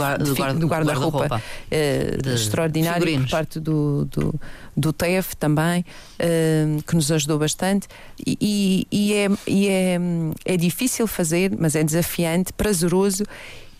[0.60, 3.30] do guarda-roupa guarda uh, extraordinário figurinos.
[3.30, 4.40] por parte do, do,
[4.76, 5.86] do TEF também,
[6.20, 7.88] uh, que nos ajudou bastante.
[8.26, 10.00] E, e, é, e é,
[10.46, 13.24] é difícil fazer, mas é desafiante, prazeroso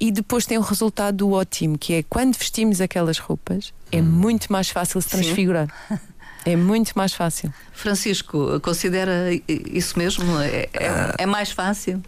[0.02, 4.04] e depois tem um resultado ótimo, que é quando vestimos aquelas roupas, é hum.
[4.04, 5.68] muito mais fácil se transfigurar.
[5.88, 6.00] Sim.
[6.44, 7.54] É muito mais fácil.
[7.72, 10.40] Francisco, considera isso mesmo?
[10.40, 12.02] É, é, é mais fácil?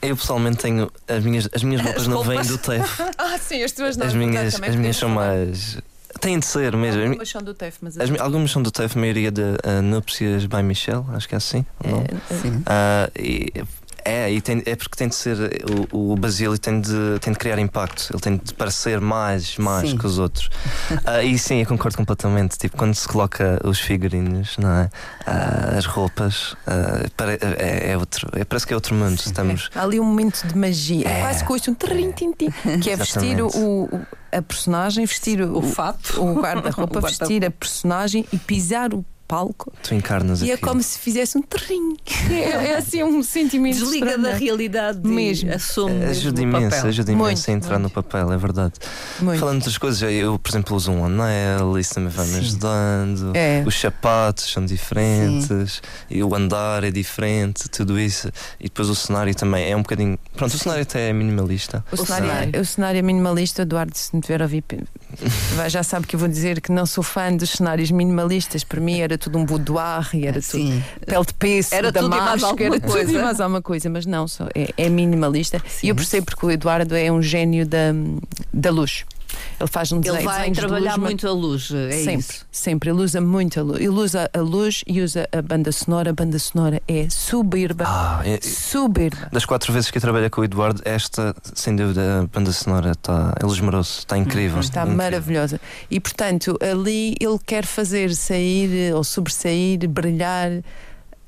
[0.00, 3.02] Eu pessoalmente tenho as minhas, as minhas roupas as não vêm do TEF.
[3.18, 4.06] ah, sim, as tuas não.
[4.06, 5.78] As minhas, as minhas são mais.
[6.20, 7.02] Têm de ser mesmo.
[7.02, 7.98] Algumas são do TEF, mas.
[7.98, 11.38] As, algumas são do TEF, a maioria de uh, Núpcias by Michel, acho que é
[11.38, 11.66] assim.
[11.82, 12.58] É, sim.
[12.58, 13.64] Uh, e
[14.04, 15.36] é, e tem, é porque tem de ser.
[15.92, 19.90] O, o Basílio tem de, tem de criar impacto, ele tem de parecer mais, mais
[19.90, 19.96] sim.
[19.96, 20.46] que os outros.
[20.90, 22.58] uh, e sim, eu concordo completamente.
[22.58, 24.90] Tipo, quando se coloca os figurinos, não é?
[25.26, 27.10] Uh, as roupas, uh,
[27.58, 29.20] é, é, outro, é, parece que é outro mundo.
[29.24, 29.70] Estamos...
[29.74, 32.12] Há ali um momento de magia, é, quase com um trim,
[32.82, 34.00] que é vestir o, o,
[34.32, 39.72] a personagem, vestir o, o fato, o guarda-roupa, vestir a personagem e pisar o palco.
[39.82, 41.96] Tu encarnas E é como se fizesse um terrinho.
[42.30, 43.78] É, é, assim um sentimento.
[43.78, 44.22] Desliga estranho.
[44.22, 45.50] da realidade mesmo.
[45.50, 47.94] Assume ajuda imenso, ajuda imenso a entrar muito.
[47.96, 48.74] no papel, é verdade.
[49.20, 49.40] Muito.
[49.40, 53.32] Falando de outras coisas, eu, por exemplo, uso um anel, isso também vai me ajudando.
[53.34, 53.62] É.
[53.66, 55.80] Os sapatos são diferentes, Sim.
[56.10, 58.30] e o andar é diferente, tudo isso.
[58.60, 60.18] E depois o cenário também é um bocadinho.
[60.36, 61.82] Pronto, o cenário até é minimalista.
[61.90, 62.60] O, o cenário, cenário.
[62.60, 64.62] o cenário é minimalista, Eduardo, se me tiver a ouvir,
[65.68, 68.62] já sabe que eu vou dizer que não sou fã dos cenários minimalistas.
[68.62, 72.76] Para mim era tudo um boudoir e era tudo pele de peixe, era tudo alguma
[72.76, 73.06] era coisa.
[73.06, 75.62] tudo e mais alguma coisa, mas não, só é, é minimalista.
[75.66, 75.86] Sim.
[75.86, 77.92] E eu percebo porque o Eduardo é um gênio da,
[78.52, 79.04] da luz.
[79.58, 80.20] Ele faz um desenho.
[80.20, 82.46] Ele vai trabalhar luz, muito a luz, é sempre, isso?
[82.50, 83.80] Sempre, ele usa muito a luz.
[83.80, 86.10] Ele usa a luz e usa a banda sonora.
[86.10, 87.84] A banda sonora é soberba.
[87.86, 89.28] Ah, é, soberba.
[89.32, 92.92] Das quatro vezes que eu trabalhei com o Eduardo, esta, sem dúvida, a banda sonora
[92.92, 93.34] está.
[93.42, 94.60] Ele esmerou-se, está incrível.
[94.60, 94.96] Está incrível.
[94.96, 95.60] maravilhosa.
[95.90, 100.50] E portanto, ali ele quer fazer sair ou sobressair, brilhar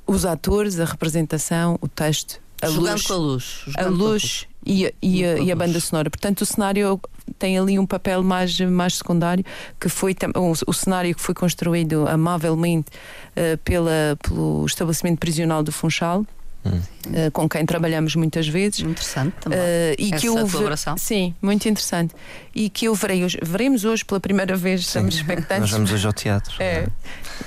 [0.06, 2.42] os atores, a representação, o texto.
[2.62, 3.64] A Jogando luz, com a luz.
[3.76, 6.10] A luz e, a, e, a, e a banda sonora.
[6.10, 7.00] Portanto, o cenário
[7.38, 9.44] tem ali um papel mais, mais secundário,
[9.80, 15.72] que foi o, o cenário que foi construído amavelmente uh, pela, pelo estabelecimento prisional do
[15.72, 16.24] Funchal.
[16.64, 16.80] Hum.
[17.06, 18.80] Uh, com quem trabalhamos muitas vezes.
[18.80, 19.58] Interessante também.
[19.58, 20.96] Uh, e Essa que eu colaboração.
[20.96, 22.14] Sim, muito interessante.
[22.54, 24.86] E que eu verei hoje, veremos hoje pela primeira vez, sim.
[24.86, 25.60] estamos expectantes.
[25.60, 26.54] Nós vamos hoje ao teatro.
[26.58, 26.86] É.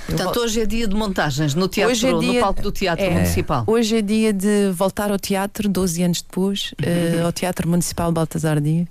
[0.06, 3.04] Portanto, hoje é dia de montagens no teatro, hoje é dia, no palco do Teatro
[3.04, 3.64] é, Municipal.
[3.66, 8.60] Hoje é dia de voltar ao teatro, 12 anos depois, uh, ao Teatro Municipal Baltasar
[8.60, 8.86] Dias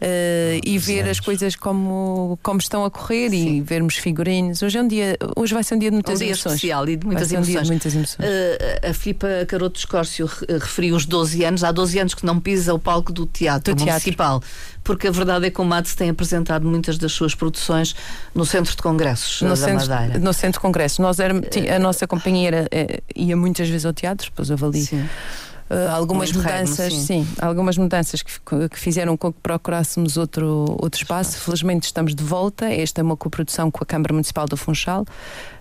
[0.00, 3.56] uh, e ver as coisas como, como estão a correr Sim.
[3.56, 4.62] e vermos figurinos.
[4.62, 6.54] Hoje é um dia, hoje vai ser um dia de muitas um dia emoções.
[6.54, 7.56] especial e de muitas emoções.
[7.56, 8.28] Um de muitas emoções.
[8.28, 12.74] Uh, a Filipa Caroto Escórcio referiu os 12 anos, há 12 anos que não pisa
[12.74, 14.40] o palco do Teatro do Municipal.
[14.40, 14.78] Teatro.
[14.84, 17.94] Porque a verdade é que o MATS tem apresentado muitas das suas produções
[18.34, 20.18] no Centro de Congressos no da centro, Madeira.
[20.18, 20.98] No Centro de Congressos.
[20.98, 24.80] Nós era, a nossa companhia era, eh, ia muitas vezes ao teatro, depois eu ali.
[24.80, 25.06] Sim
[25.70, 27.24] Uh, algumas mudanças, sim.
[27.24, 27.28] sim.
[27.40, 28.32] algumas mudanças que,
[28.68, 31.38] que, fizeram com que procurássemos outro, outro espaço.
[31.38, 32.66] Felizmente estamos de volta.
[32.66, 35.04] Esta é uma coprodução com a Câmara Municipal do Funchal.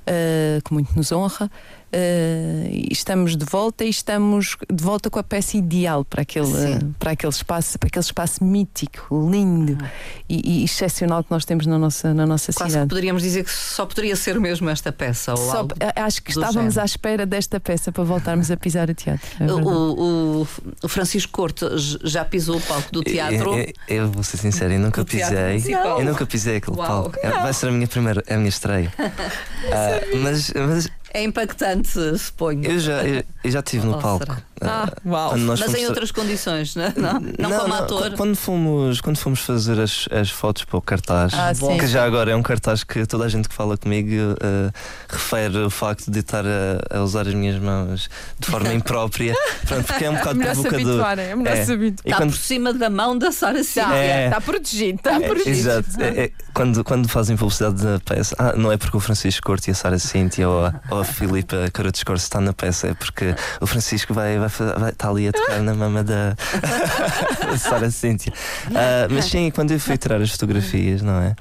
[0.08, 1.52] uh, que muito nos honra.
[1.88, 6.52] Uh, estamos de volta e estamos de volta com a peça ideal para aquele,
[7.00, 9.90] para aquele espaço, para aquele espaço mítico, lindo ah.
[10.28, 12.90] e, e, excepcional que nós temos na nossa, na nossa Quase cidade.
[12.90, 15.32] poderíamos dizer que só poderia ser mesmo esta peça.
[15.32, 16.82] Ou só, acho que estávamos género.
[16.82, 19.26] à espera desta peça para voltarmos a pisar o teatro.
[19.40, 20.48] É o, o,
[20.84, 21.70] o, Francisco Corto
[22.04, 23.54] já pisou o palco do teatro.
[23.54, 25.64] Eu, eu, eu vou ser sincero, eu nunca pisei.
[25.74, 27.04] Eu nunca pisei aquele Uau.
[27.04, 27.18] palco.
[27.24, 27.44] Não.
[27.44, 28.92] Vai ser a minha primeira, a minha estreia.
[29.00, 32.66] uh, mas, mas é impactante, suponho.
[32.66, 34.26] Eu já, eu, eu já estive no palco.
[34.62, 35.38] Ah, uh, uau.
[35.38, 36.94] Mas em outras condições, não, é?
[36.96, 38.14] não, não, não como não, ator.
[38.16, 42.32] Quando fomos, quando fomos fazer as, as fotos para o cartaz, ah, que já agora
[42.32, 44.72] é um cartaz que toda a gente que fala comigo uh,
[45.10, 49.86] refere o facto de estar a, a, usar as minhas mãos de forma imprópria, pronto,
[49.86, 51.20] porque é um bocado é provocador.
[51.20, 51.66] É melhor é.
[51.66, 52.32] se Está quando...
[52.32, 53.96] por cima da mão da Sara Cília.
[53.96, 54.26] É.
[54.26, 55.70] Está protegido, está é, protegido.
[55.70, 56.02] Exato.
[56.02, 59.70] É, é, quando, quando fazem publicidade da peça, ah, não é porque o Francisco Corte
[59.70, 62.94] e a Sara Cíntia ou a, ou a Filipa Cara Discurso está na peça, é
[62.94, 66.36] porque o Francisco vai, vai, vai estar ali a tocar na mama da,
[67.46, 68.34] da Sara Cíntia.
[68.68, 71.36] Uh, mas sim, quando eu fui tirar as fotografias, não é?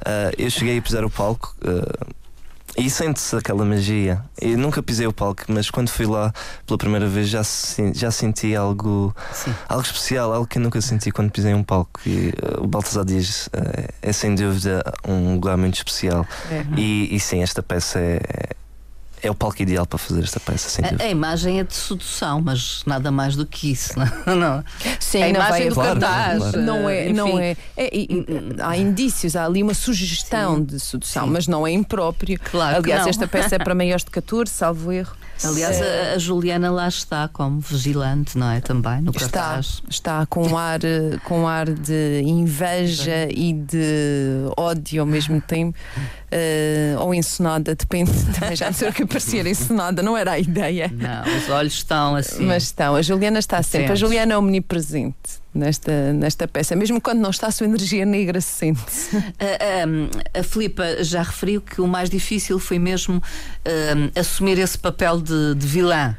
[0.00, 1.54] Uh, eu cheguei a pisar o palco.
[1.62, 2.20] Uh,
[2.76, 4.22] e sente-se aquela magia.
[4.40, 6.32] Eu nunca pisei o palco, mas quando fui lá
[6.64, 7.42] pela primeira vez já,
[7.92, 9.14] já senti algo,
[9.68, 12.00] algo especial, algo que eu nunca senti quando pisei um palco.
[12.06, 16.26] E uh, o Baltasar Dias uh, é sem dúvida um lugar muito especial.
[16.50, 16.64] É.
[16.76, 18.22] E, e sim, esta peça é,
[19.22, 22.40] é o palco ideal para fazer esta peça, sem a, a, imagem é de sedução,
[22.40, 23.94] mas nada mais do que isso,
[24.26, 24.36] não?
[24.36, 24.64] não.
[24.98, 26.60] Sim, a imagem do claro, cartaz claro.
[26.62, 28.06] não é, não é, é, é,
[28.60, 30.64] há indícios, há ali uma sugestão Sim.
[30.64, 31.32] de sedução, Sim.
[31.32, 32.38] mas não é impróprio.
[32.42, 35.14] Claro Aliás, esta peça é para maiores de 14, salvo erro.
[35.42, 38.60] Aliás, a, a, Juliana lá está como vigilante, não é?
[38.60, 39.82] Também no cartaz.
[39.88, 40.80] Está, está com um ar,
[41.24, 45.78] com um ar de inveja e de ódio ao mesmo tempo.
[46.32, 48.12] Uh, ou encenada, depende.
[48.38, 50.90] Também já sei o que parecia encenada, não era a ideia.
[50.94, 52.44] Não, os olhos estão assim.
[52.44, 52.94] Mas estão.
[52.94, 53.92] A Juliana está sempre.
[53.92, 56.76] A Juliana é omnipresente nesta, nesta peça.
[56.76, 58.80] Mesmo quando não está, a sua energia negra se sente.
[59.40, 64.78] A, a, a Filipa já referiu que o mais difícil foi mesmo uh, assumir esse
[64.78, 66.16] papel de, de vilã.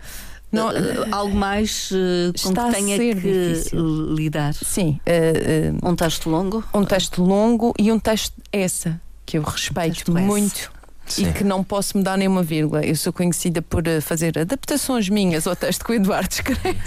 [0.51, 0.73] Não, uh,
[1.11, 4.13] algo mais uh, com que tenha que difícil.
[4.13, 4.53] lidar.
[4.53, 4.99] Sim.
[5.07, 6.63] Uh, um texto longo?
[6.73, 8.99] Um texto longo e um texto essa,
[9.31, 10.69] que eu respeito um muito.
[11.11, 11.29] Sim.
[11.29, 12.83] e que não posso mudar nenhuma vírgula.
[12.83, 16.77] Eu sou conhecida por eh, fazer adaptações minhas ao texto que o Eduardo escreve.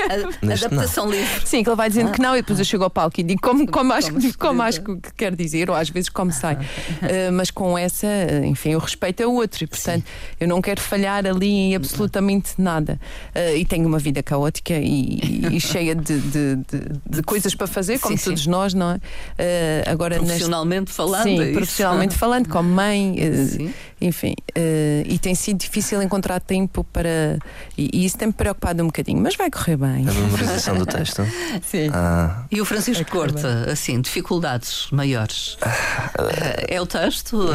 [0.42, 1.46] Adaptação livre.
[1.46, 2.12] Sim, que ele vai dizendo ah.
[2.12, 4.62] que não e depois eu chego ao palco e digo como, como, acho, como, como
[4.62, 6.54] acho que quer dizer, ou às vezes como sai.
[6.54, 10.36] Uh, mas com essa, eh, enfim, o respeito é outro e, portanto, Sim.
[10.40, 12.98] eu não quero falhar ali em absolutamente nada.
[13.34, 17.66] Uh, e tenho uma vida caótica e, e cheia de, de, de, de, coisas para
[17.66, 18.50] fazer, como sim, todos sim.
[18.50, 18.94] nós, não é?
[18.96, 20.96] Uh, agora, profissionalmente neste...
[20.96, 21.22] falando.
[21.24, 23.16] Sim, é profissionalmente falando, como mãe.
[23.18, 27.36] Uh, enfim, uh, e tem sido difícil encontrar tempo para.
[27.76, 30.08] E, e, isso tem-me preocupado um bocadinho, mas vai correr bem.
[30.08, 31.22] A memorização do texto.
[31.66, 31.90] Sim.
[31.92, 32.44] Ah.
[32.50, 35.54] E o Francisco Corta, assim, dificuldades maiores?
[35.54, 37.50] Uh, é o texto uh,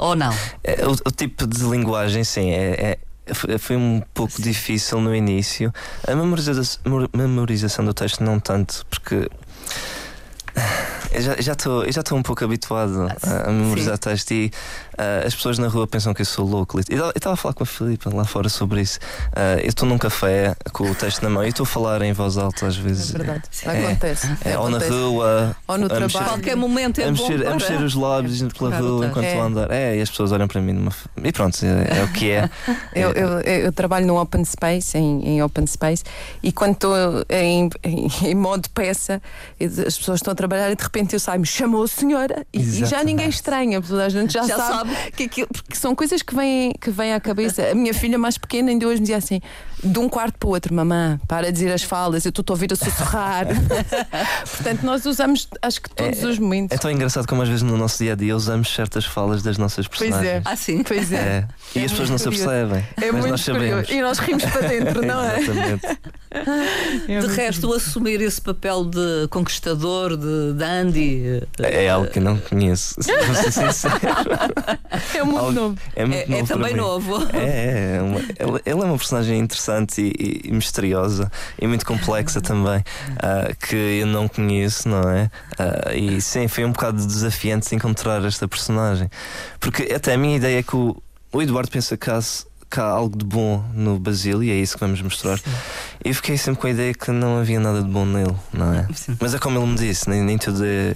[0.00, 0.34] ou não?
[0.64, 4.42] É, o, o, tipo de linguagem, sim, é, é foi um pouco sim.
[4.42, 5.72] difícil no início.
[6.06, 6.80] A memorização,
[7.14, 9.28] memorização do texto, não tanto, porque
[11.12, 14.00] eu já estou já estou um pouco habituado a, a memorizar Sim.
[14.00, 14.50] texto e
[14.94, 16.78] uh, as pessoas na rua pensam que eu sou louco.
[16.88, 18.98] Eu estava a falar com a Filipa lá fora sobre isso.
[19.28, 22.12] Uh, eu estou num café com o texto na mão e estou a falar em
[22.12, 23.14] voz alta às vezes.
[23.14, 23.42] É verdade.
[23.64, 24.36] É, acontece.
[24.44, 26.12] É, ou na rua, ou no trabalho.
[26.12, 29.42] Mexer, qualquer momento é a mexer, bom a mexer os lábios pela rua enquanto estou
[29.42, 29.70] a andar.
[29.70, 30.92] É, e as pessoas olham para mim numa...
[31.22, 32.50] e pronto, é, é o que é.
[32.94, 36.04] eu, eu, eu, trabalho no Open Space, em, em Open Space,
[36.42, 36.94] e quando estou
[37.28, 39.20] em, em, em modo peça,
[39.60, 42.58] as pessoas estão a trabalhar e de repente eu saio, me chamou chamou senhora e,
[42.58, 45.94] e, já ninguém estranha, toda a gente já, já sabe, sabe, que aquilo, porque são
[45.94, 47.70] coisas que vêm, que vêm à cabeça.
[47.70, 49.40] A minha filha mais pequena ainda hoje me dizia assim:
[49.82, 52.52] de um quarto para o outro, mamã, para de dizer as falas, eu estou a
[52.52, 53.46] ouvir a sussurrar.
[54.44, 56.76] Portanto, nós usamos, acho que todos é, os momentos.
[56.76, 59.56] É tão engraçado como às vezes no nosso dia a dia usamos certas falas das
[59.58, 60.20] nossas personagens.
[60.20, 60.82] Pois é, ah, sim.
[60.82, 61.16] Pois é.
[61.16, 61.48] é.
[61.74, 62.84] E é as pessoas não se apercebem.
[63.00, 63.86] É mas nós sabemos.
[63.86, 63.92] Curioso.
[63.92, 65.40] E nós rimos para dentro, não é?
[65.40, 65.98] Exatamente.
[67.06, 71.42] de resto, assumir esse papel de conquistador, de dandy.
[71.62, 74.00] É, é algo que não conheço, vou ser sincero.
[75.14, 75.78] É muito algo, novo.
[75.94, 77.28] É, muito é, novo é também novo.
[77.32, 82.40] É, é uma, ele, ele, é uma personagem interessante e, e, misteriosa e muito complexa
[82.42, 85.30] também, uh, que eu não conheço, não é?
[85.58, 89.10] Uh, e sim, foi um bocado desafiante encontrar esta personagem.
[89.58, 91.00] Porque até a minha ideia é que o,
[91.32, 92.20] o Eduardo pensa que há,
[92.70, 95.38] que há algo de bom no Basílio e é isso que vamos mostrar.
[95.38, 95.50] Sim.
[96.04, 98.86] E fiquei sempre com a ideia que não havia nada de bom nele, não é?
[98.94, 99.16] Sim.
[99.20, 100.94] Mas é como ele me disse, nem, nem tudo é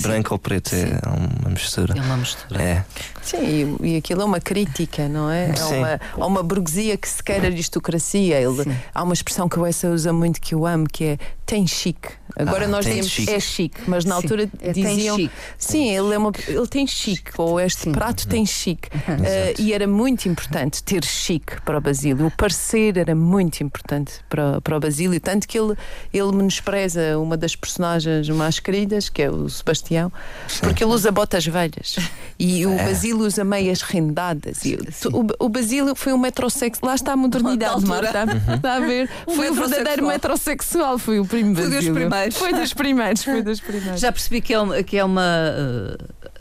[0.00, 1.94] branco ou preto, é uma mistura.
[1.96, 2.62] É uma mistura.
[2.62, 2.84] É.
[3.22, 5.50] Sim, e, e aquilo é uma crítica, não é?
[5.56, 8.36] É uma, é uma burguesia que se quer aristocracia.
[8.40, 11.66] Ele, há uma expressão que o Essa usa muito que eu amo, que é tem
[11.66, 12.08] chique.
[12.34, 13.30] Agora Ah, nós tem dizemos chique.
[13.30, 15.34] é chique, mas na Sim, altura é tem diziam chique.
[15.58, 17.92] sim, ele, é uma, ele tem chique, ou este Sim.
[17.92, 18.88] prato tem chique.
[18.88, 22.26] Uh, e era muito importante ter chique para o Basílio.
[22.28, 25.74] O parecer era muito importante para, para o Basílio, tanto que ele,
[26.10, 29.81] ele menospreza uma das personagens mais queridas, que é o Sebastião,
[30.60, 31.96] porque ele usa botas velhas.
[32.38, 34.64] E o Basílio usa meias rendadas.
[34.64, 34.76] E
[35.12, 36.88] o, o Basílio foi um metrosexual.
[36.88, 37.84] Lá está a modernidade.
[37.86, 38.24] Marta.
[38.54, 39.10] Está a ver?
[39.26, 40.98] Um foi o verdadeiro metrosexual.
[40.98, 42.36] foi o primo Foi dos primeiros.
[42.36, 44.00] Foi dos primeiros, foi dos primeiros.
[44.00, 45.22] Já percebi que é uma, que é uma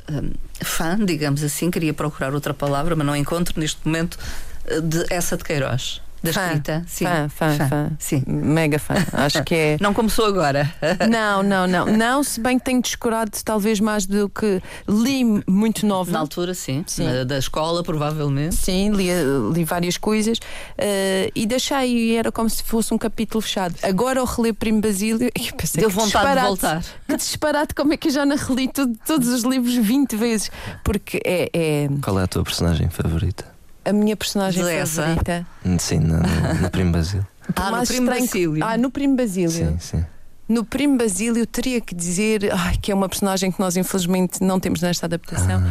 [0.10, 4.18] uh, um, fã, digamos assim, queria procurar outra palavra, mas não encontro neste momento,
[4.66, 6.02] uh, de essa de Queiroz.
[6.24, 6.84] Da Fã, escrita.
[6.88, 7.06] Sim.
[7.06, 7.92] fã, fã, fã.
[7.98, 8.24] Sim.
[8.28, 8.94] Mega fã.
[9.14, 9.78] Acho que é.
[9.82, 10.72] Não começou agora.
[11.10, 11.86] Não, não, não.
[11.88, 16.12] Não, se bem que tenho descurado talvez mais do que li muito nova.
[16.12, 16.84] Na altura, sim.
[16.86, 17.06] Sim.
[17.06, 18.56] Na- da escola, provavelmente.
[18.56, 19.08] Sim, li,
[19.54, 20.38] li várias coisas
[20.78, 23.76] eh, e deixei, e era como se fosse um capítulo fechado.
[23.82, 26.84] Agora ao reler Primo Basílio, eu pensei Deu que vontade de voltar.
[27.08, 30.52] Que disparate, como é que eu já não reli tudo- todos os livros 20 vezes?
[30.84, 33.51] Porque é, é Qual é a tua personagem favorita?
[33.84, 35.04] A minha personagem Dessa?
[35.04, 35.46] favorita.
[35.80, 37.28] Sim, no, no, Primo Basílio.
[37.54, 38.65] Por Ah, no Primo Basílio.
[38.65, 39.50] Ah, no Primo Basílio.
[39.52, 40.06] Sim, sim.
[40.52, 44.60] No Primo Basílio teria que dizer ai, que é uma personagem que nós infelizmente não
[44.60, 45.62] temos nesta adaptação,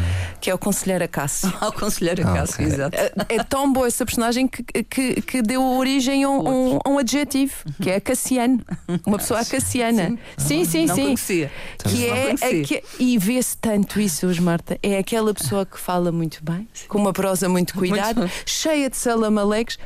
[0.41, 1.53] que é o Conselheiro Acácio.
[1.61, 2.67] Ao conselheiro Ah, Cássio, ok.
[2.67, 2.97] exato.
[2.97, 6.99] É, é tão boa essa personagem que, que, que deu origem a um, um- um
[6.99, 8.61] adjetivo, que é Cassiano.
[9.07, 10.19] Uma pessoa acaciana.
[10.39, 11.03] Sim, sim, Não sim.
[11.03, 11.51] conhecia.
[11.85, 12.61] Que Não é conhecia.
[12.63, 14.79] aque- e vê-se tanto isso hoje, Marta.
[14.83, 19.79] É aquela pessoa que fala muito bem, com uma prosa muito cuidada, cheia de salamalecos,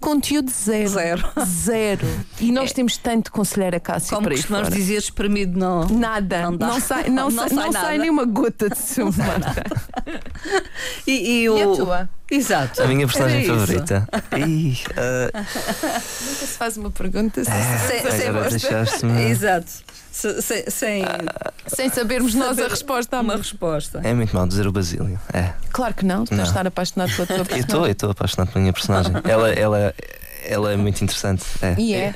[0.00, 0.88] conteúdo zero.
[0.88, 1.28] Zero.
[1.46, 2.06] Zero.
[2.40, 4.80] E nós temos tanto conselheiro Acácio Como para costumamos fora.
[4.80, 5.86] dizer, espremido não.
[5.88, 6.80] Nada, Não não, dá.
[6.80, 7.86] sai, não, Não sai, sai não nada.
[7.86, 9.64] sai nenhuma gota de sumo, Marta.
[11.06, 11.58] E, e, o...
[11.58, 12.08] E a tua?
[12.30, 12.82] Exato.
[12.82, 13.54] A minha personagem Era isso.
[13.66, 14.08] favorita.
[14.38, 17.54] Ih, ah, Nunca se faz uma pergunta sem,
[18.02, 18.58] Sem- sem agora gosto.
[18.68, 19.22] deixaste-me.
[19.30, 19.72] Exato.
[20.14, 21.04] Se- Sem, sem
[21.66, 23.16] sem sabermos nós a saber resposta.
[23.16, 24.00] à uma resposta.
[24.04, 25.18] É muito mal dizer o Basílio.
[25.32, 25.52] É.
[25.72, 27.60] Claro que não, tu estás a estar apaixonado pela tua Eu personagem.
[27.66, 29.12] estou, eu estou apaixonado pela minha personagem.
[29.24, 29.94] Ela, ela,
[30.46, 31.44] ela é muito interessante.
[31.60, 31.74] É.
[31.76, 32.14] E é.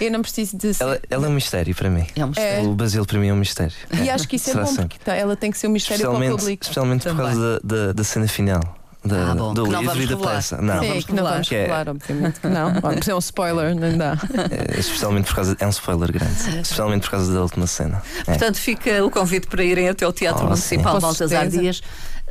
[0.00, 0.70] Eu não preciso de.
[0.78, 2.06] Ela, ela é um mistério para mim.
[2.14, 2.70] É um mistério.
[2.70, 3.74] O Basílio para mim é um mistério.
[4.00, 4.88] E acho que isso é Será bom, sempre.
[4.98, 6.62] porque tá, ela tem que ser um mistério para o público.
[6.62, 7.26] especialmente por Também.
[7.26, 8.60] causa da, da, da cena final.
[9.02, 10.34] Da, Ah, bom, do que livro e da revelar.
[10.34, 10.56] peça.
[10.60, 11.30] Não, Sim, que não revelar.
[11.32, 12.80] vamos Que é- obviamente que não.
[12.82, 14.12] Vamos é um spoiler, não dá.
[14.50, 15.56] é, especialmente por causa.
[15.58, 16.60] É um spoiler grande.
[16.60, 18.02] Especialmente por causa da última cena.
[18.20, 18.24] É.
[18.24, 21.48] Portanto, fica o convite para irem até ao Teatro Oh, Municipal Baltasar.
[21.48, 21.80] Dias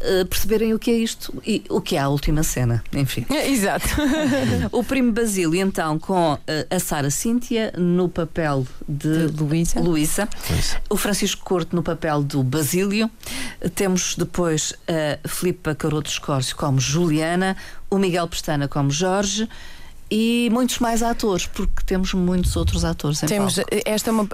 [0.01, 2.83] eh, perceberem o que é isto e o que é a última cena.
[2.93, 3.25] Enfim.
[3.29, 3.88] Exato.
[4.71, 9.79] O primo Basílio, então, com eh, a Sara Cíntia no papel de, De Luísa.
[9.79, 10.29] Luísa,
[10.89, 13.09] o Francisco Corto no papel do Basílio,
[13.75, 17.57] temos depois a Filipa Caroto Escórcio como Juliana,
[17.89, 19.47] o Miguel Pestana como Jorge
[20.12, 23.69] e muitos mais atores, porque temos muitos outros atores em Temos, palco.
[23.86, 24.28] esta é uma,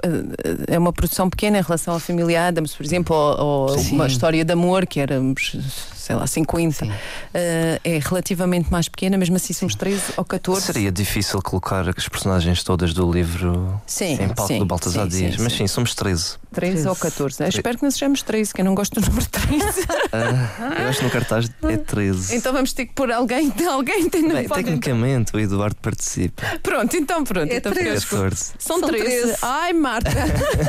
[0.68, 4.44] é uma produção pequena em relação à família Adams, por exemplo, ou, ou uma história
[4.44, 5.56] de amor que éramos,
[6.06, 6.84] sei lá, 50.
[6.84, 6.92] Sim.
[7.34, 10.62] Eh, é relativamente mais pequena, mesmo assim somos 13 ou 14.
[10.66, 15.18] Seria difícil colocar as personagens todas do livro Sim, em palco sim, do Baltasar sim,
[15.18, 15.34] Dias.
[15.34, 15.58] sim, Mas sim.
[15.58, 16.36] sim, somos 13.
[16.52, 17.42] 13 ou 14.
[17.42, 19.86] Eu espero que não sejamos 13, que eu não gosto do número 13.
[20.12, 22.36] Ah, eu acho que no cartaz é 13.
[22.36, 26.42] então vamos ter que pôr alguém, alguém tem Bem, tecnicamente o Eduardo participa.
[26.62, 27.52] Pronto, então pronto.
[27.52, 28.00] É então treze.
[28.00, 28.52] ficamos com- 14.
[28.58, 29.04] São São 13.
[29.04, 29.36] 13.
[29.42, 30.10] Ai, Marta.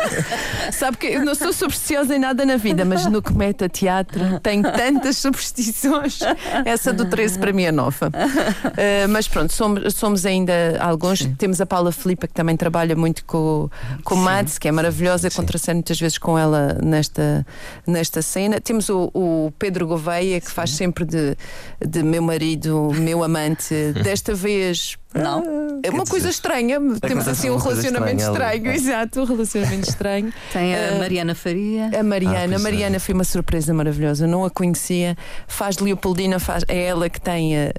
[0.72, 3.70] Sabe que eu não sou supersticiosa em nada na vida, mas no que mete a
[3.70, 6.20] teatro tenho tantas superstições.
[6.66, 8.08] Essa do 13 para mim é nova.
[8.08, 11.26] Uh, mas pronto, somos, somos ainda alguns.
[11.38, 13.70] Temos a Paula Filipa, que também trabalha muito com,
[14.04, 15.28] com o Mads, que é maravilhosa.
[15.28, 15.38] Eu Sim.
[15.38, 17.46] contraceno muitas vezes com ela nesta,
[17.86, 18.60] nesta cena.
[18.62, 21.38] Temos o, o Pedro Gouveia, que faz sempre de,
[21.86, 23.74] de meu marido, meu amante.
[24.04, 24.98] Desta vez.
[25.14, 25.80] Não.
[25.84, 26.80] É uma coisa estranha.
[27.02, 28.68] Temos assim um uma coisa relacionamento estranho.
[28.68, 30.34] Exato, um relacionamento estranho.
[30.52, 31.90] Tem a Eh, Mariana Faria.
[32.00, 32.64] A Mariana, Ah, a pois é.
[32.64, 34.28] Mariana foi uma surpresa maravilhosa.
[34.28, 35.16] Não a conhecia.
[35.48, 37.72] Faz Leopoldina, faz, é ela que tem a,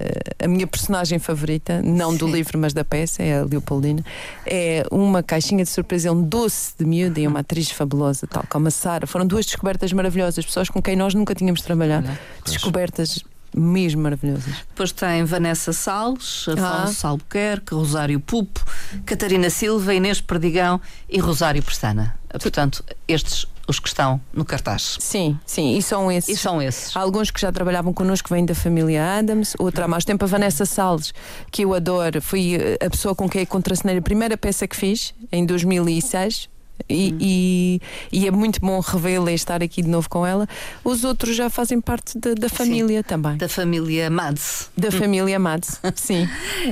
[0.43, 4.03] a minha personagem favorita, não do livro, mas da peça, é a Leopoldina.
[4.45, 8.43] É uma caixinha de surpresa, é um doce de miúda e uma atriz fabulosa, tal
[8.49, 9.05] como a Sara.
[9.07, 12.09] Foram duas descobertas maravilhosas, pessoas com quem nós nunca tínhamos trabalhado.
[12.45, 13.23] Descobertas
[13.55, 14.53] mesmo maravilhosas.
[14.69, 16.83] Depois tem Vanessa Salles, Ah.
[16.83, 18.63] Afonso Albuquerque, Rosário Pupo,
[19.05, 22.15] Catarina Silva, Inês Perdigão e Rosário Pestana.
[22.39, 24.97] Portanto, estes os que estão no cartaz.
[24.99, 26.29] Sim, sim, e são esses.
[26.35, 26.97] E são esses.
[26.97, 30.27] Há alguns que já trabalhavam connosco, vêm da família Adams, outra há mais tempo, a
[30.27, 31.13] Vanessa Salles,
[31.51, 34.75] que eu adoro, foi eh, a pessoa com quem eu contracenei a primeira peça que
[34.75, 36.49] fiz, em 2006.
[36.87, 37.17] E, hum.
[37.19, 40.47] e, e, é muito bom revê-la e estar aqui de novo com ela.
[40.83, 43.37] Os outros já fazem parte da, da família sim, também.
[43.37, 44.69] Da família Mads.
[44.77, 46.27] Da família Mads, sim.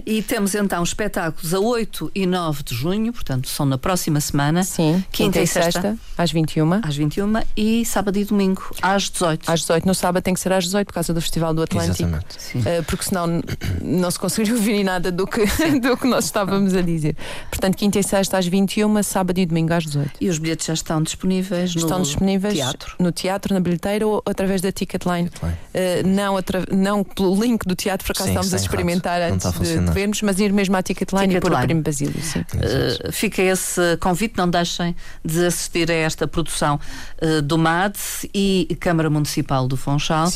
[0.06, 4.64] e temos então espetáculos a 8 e 9 de junho, portanto são na próxima semana.
[4.64, 6.74] Sim, quinta, quinta e sexta, sexta, às 21.
[6.84, 9.52] Às 21 e sábado e domingo às 18.
[9.52, 9.88] Às 18.
[9.88, 12.10] No sábado tem que ser às 18 por causa do Festival do Atlântico.
[12.10, 12.58] Exatamente.
[12.58, 13.42] Uh, porque senão
[13.82, 15.46] não se conseguiria ouvir nada do que,
[15.80, 17.16] do que nós estávamos a dizer.
[17.50, 19.97] Portanto, quinta e sexta às 21, sábado e domingo às 18.
[20.20, 22.96] E os bilhetes já estão disponíveis estão no disponíveis teatro?
[23.00, 25.30] No teatro, na bilheteira ou através da Ticketline.
[25.42, 26.36] Uh, não,
[26.72, 30.40] não pelo link do teatro, por acaso estamos a experimentar antes de, de, vermos, mas
[30.40, 31.38] ir mesmo à Ticketline, Ticketline.
[31.38, 32.22] e pôr o Primo Basílio.
[32.22, 32.40] Sim.
[32.40, 36.80] Uh, fica esse convite, não deixem de assistir a esta produção
[37.22, 37.98] uh, do MAD
[38.34, 40.32] e Câmara Municipal do Funchal,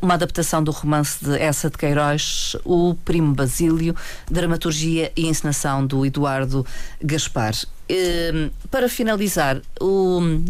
[0.00, 3.94] uma adaptação do romance de Essa de Queiroz, O Primo Basílio,
[4.30, 6.66] dramaturgia e encenação do Eduardo
[7.02, 7.52] Gaspar.
[7.92, 10.40] Ehm, para finalizar, o,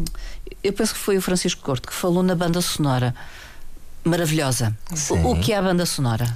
[0.63, 3.13] eu penso que foi o Francisco Corto que falou na banda sonora.
[4.05, 4.77] Maravilhosa.
[5.11, 6.33] O, o, que é a banda sonora?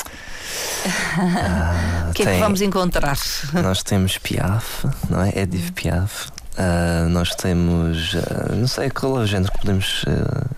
[1.17, 3.17] Ah, o que tem, é que vamos encontrar?
[3.53, 5.33] Nós temos Piaf, não é?
[5.39, 6.29] Edith Piaf.
[6.59, 8.15] Uh, nós temos.
[8.15, 10.03] Uh, não sei qual é o género que podemos.
[10.05, 10.57] Uh,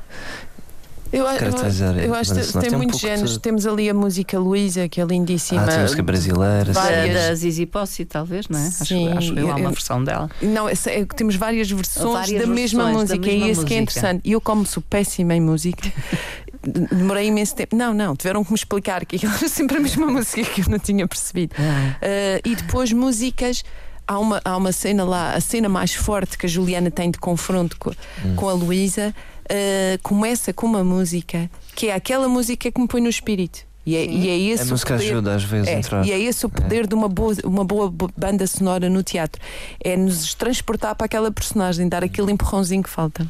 [1.12, 3.32] eu, eu, eu acho que tem, tem muitos um géneros.
[3.32, 3.40] De...
[3.40, 5.62] Temos ali a música Luísa, que é lindíssima.
[5.62, 6.72] Ah, tem música brasileira.
[6.72, 7.14] Várias.
[7.14, 8.70] Da, da Zizi Possi, talvez, não é?
[8.70, 10.30] Sim, acho, acho eu, há uma versão dela.
[10.42, 10.74] Não, é,
[11.16, 14.20] temos várias versões várias da mesma música, da mesma e isso que é interessante.
[14.24, 15.90] E eu, como sou péssima em música,
[16.62, 17.74] demorei imenso tempo.
[17.74, 20.66] Não, não, tiveram que me explicar que aquilo era sempre a mesma música que eu
[20.68, 21.54] não tinha percebido.
[21.54, 23.64] Uh, e depois músicas
[24.06, 27.18] há uma, há uma cena lá, a cena mais forte que a Juliana tem de
[27.18, 28.34] confronto com, hum.
[28.36, 29.14] com a Luísa
[29.50, 33.66] uh, começa com uma música que é aquela música que me põe no espírito.
[33.86, 36.06] E é, e é esse a música poder, ajuda às vezes é, a entrar.
[36.06, 36.86] E é esse o poder é.
[36.86, 39.40] de uma boa, uma boa banda sonora no teatro.
[39.82, 43.26] É nos transportar para aquela personagem, dar aquele empurrãozinho que falta.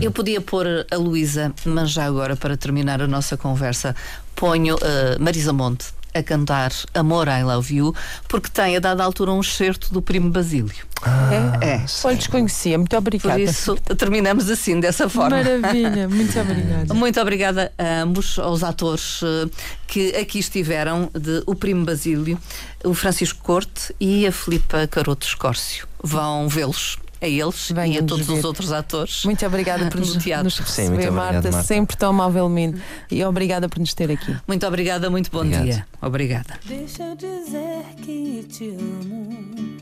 [0.00, 3.96] Eu podia pôr a Luísa, mas já agora, para terminar a nossa conversa,
[4.36, 7.94] ponho uh, Marisa Monte a cantar Amor, I Love You,
[8.28, 10.90] porque tem a dada altura um excerto do Primo Basílio.
[11.02, 11.66] Ah, é?
[11.66, 11.86] é.
[12.04, 12.76] Olha, desconhecia.
[12.76, 13.34] Muito obrigada.
[13.34, 15.36] Por isso, terminamos assim, dessa forma.
[15.36, 16.08] Maravilha.
[16.08, 16.94] Muito obrigada.
[16.94, 19.48] Muito obrigada a ambos, aos atores eh,
[19.86, 22.38] que aqui estiveram, de O Primo Basílio,
[22.84, 25.88] o Francisco Corte e a Filipa Caroto Escórcio.
[26.02, 28.32] Vão vê-los a eles e a todos ver.
[28.32, 29.24] os outros atores.
[29.24, 32.80] Muito obrigada por nos, nos receber, Sim, obrigado, Marta, Marta, sempre tão amavelmente.
[33.10, 34.36] E obrigada por nos ter aqui.
[34.48, 35.64] Muito obrigada, muito bom Obrigado.
[35.64, 35.86] dia.
[36.00, 36.58] Obrigada.
[36.64, 39.76] Deixa eu dizer que te amo.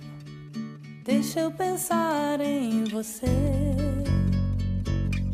[1.05, 3.27] Deixa eu pensar em você.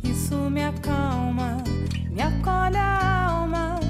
[0.05, 1.65] Isso me acalma,
[2.11, 3.81] me acolhe a alma.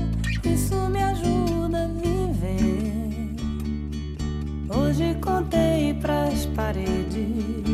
[0.44, 3.34] Isso me ajuda a viver.
[4.70, 7.73] Hoje contei pras paredes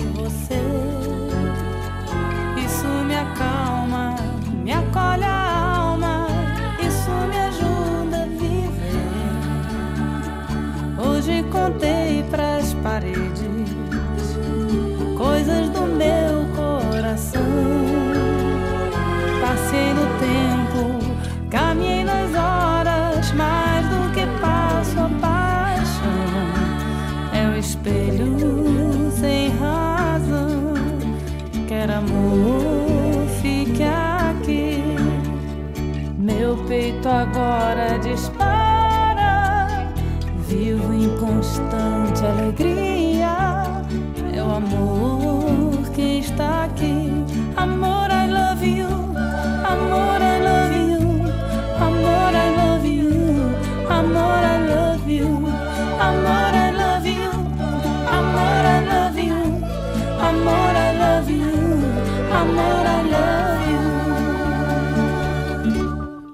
[2.65, 4.15] Isso me acalma,
[4.63, 6.27] me acolhe a alma.
[6.79, 9.11] Isso me ajuda a viver.
[10.97, 12.00] Hoje contei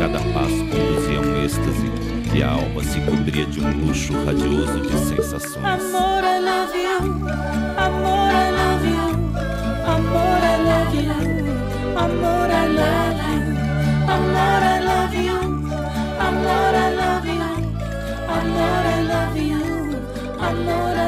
[0.00, 1.92] cada passo conduzia um êxtase
[2.34, 5.62] e a alma se cobria de um luxo radioso de sensações.
[5.62, 7.00] Amor, I love you.
[7.76, 9.12] Amor, I love you.
[9.84, 11.12] Amor, I love you.
[11.98, 13.60] Amor, I love you.
[14.08, 15.38] Amor, I love you.
[16.18, 17.44] Amor, I love you.
[18.26, 19.60] Amor, I love you.
[20.40, 20.99] Amor, I love you.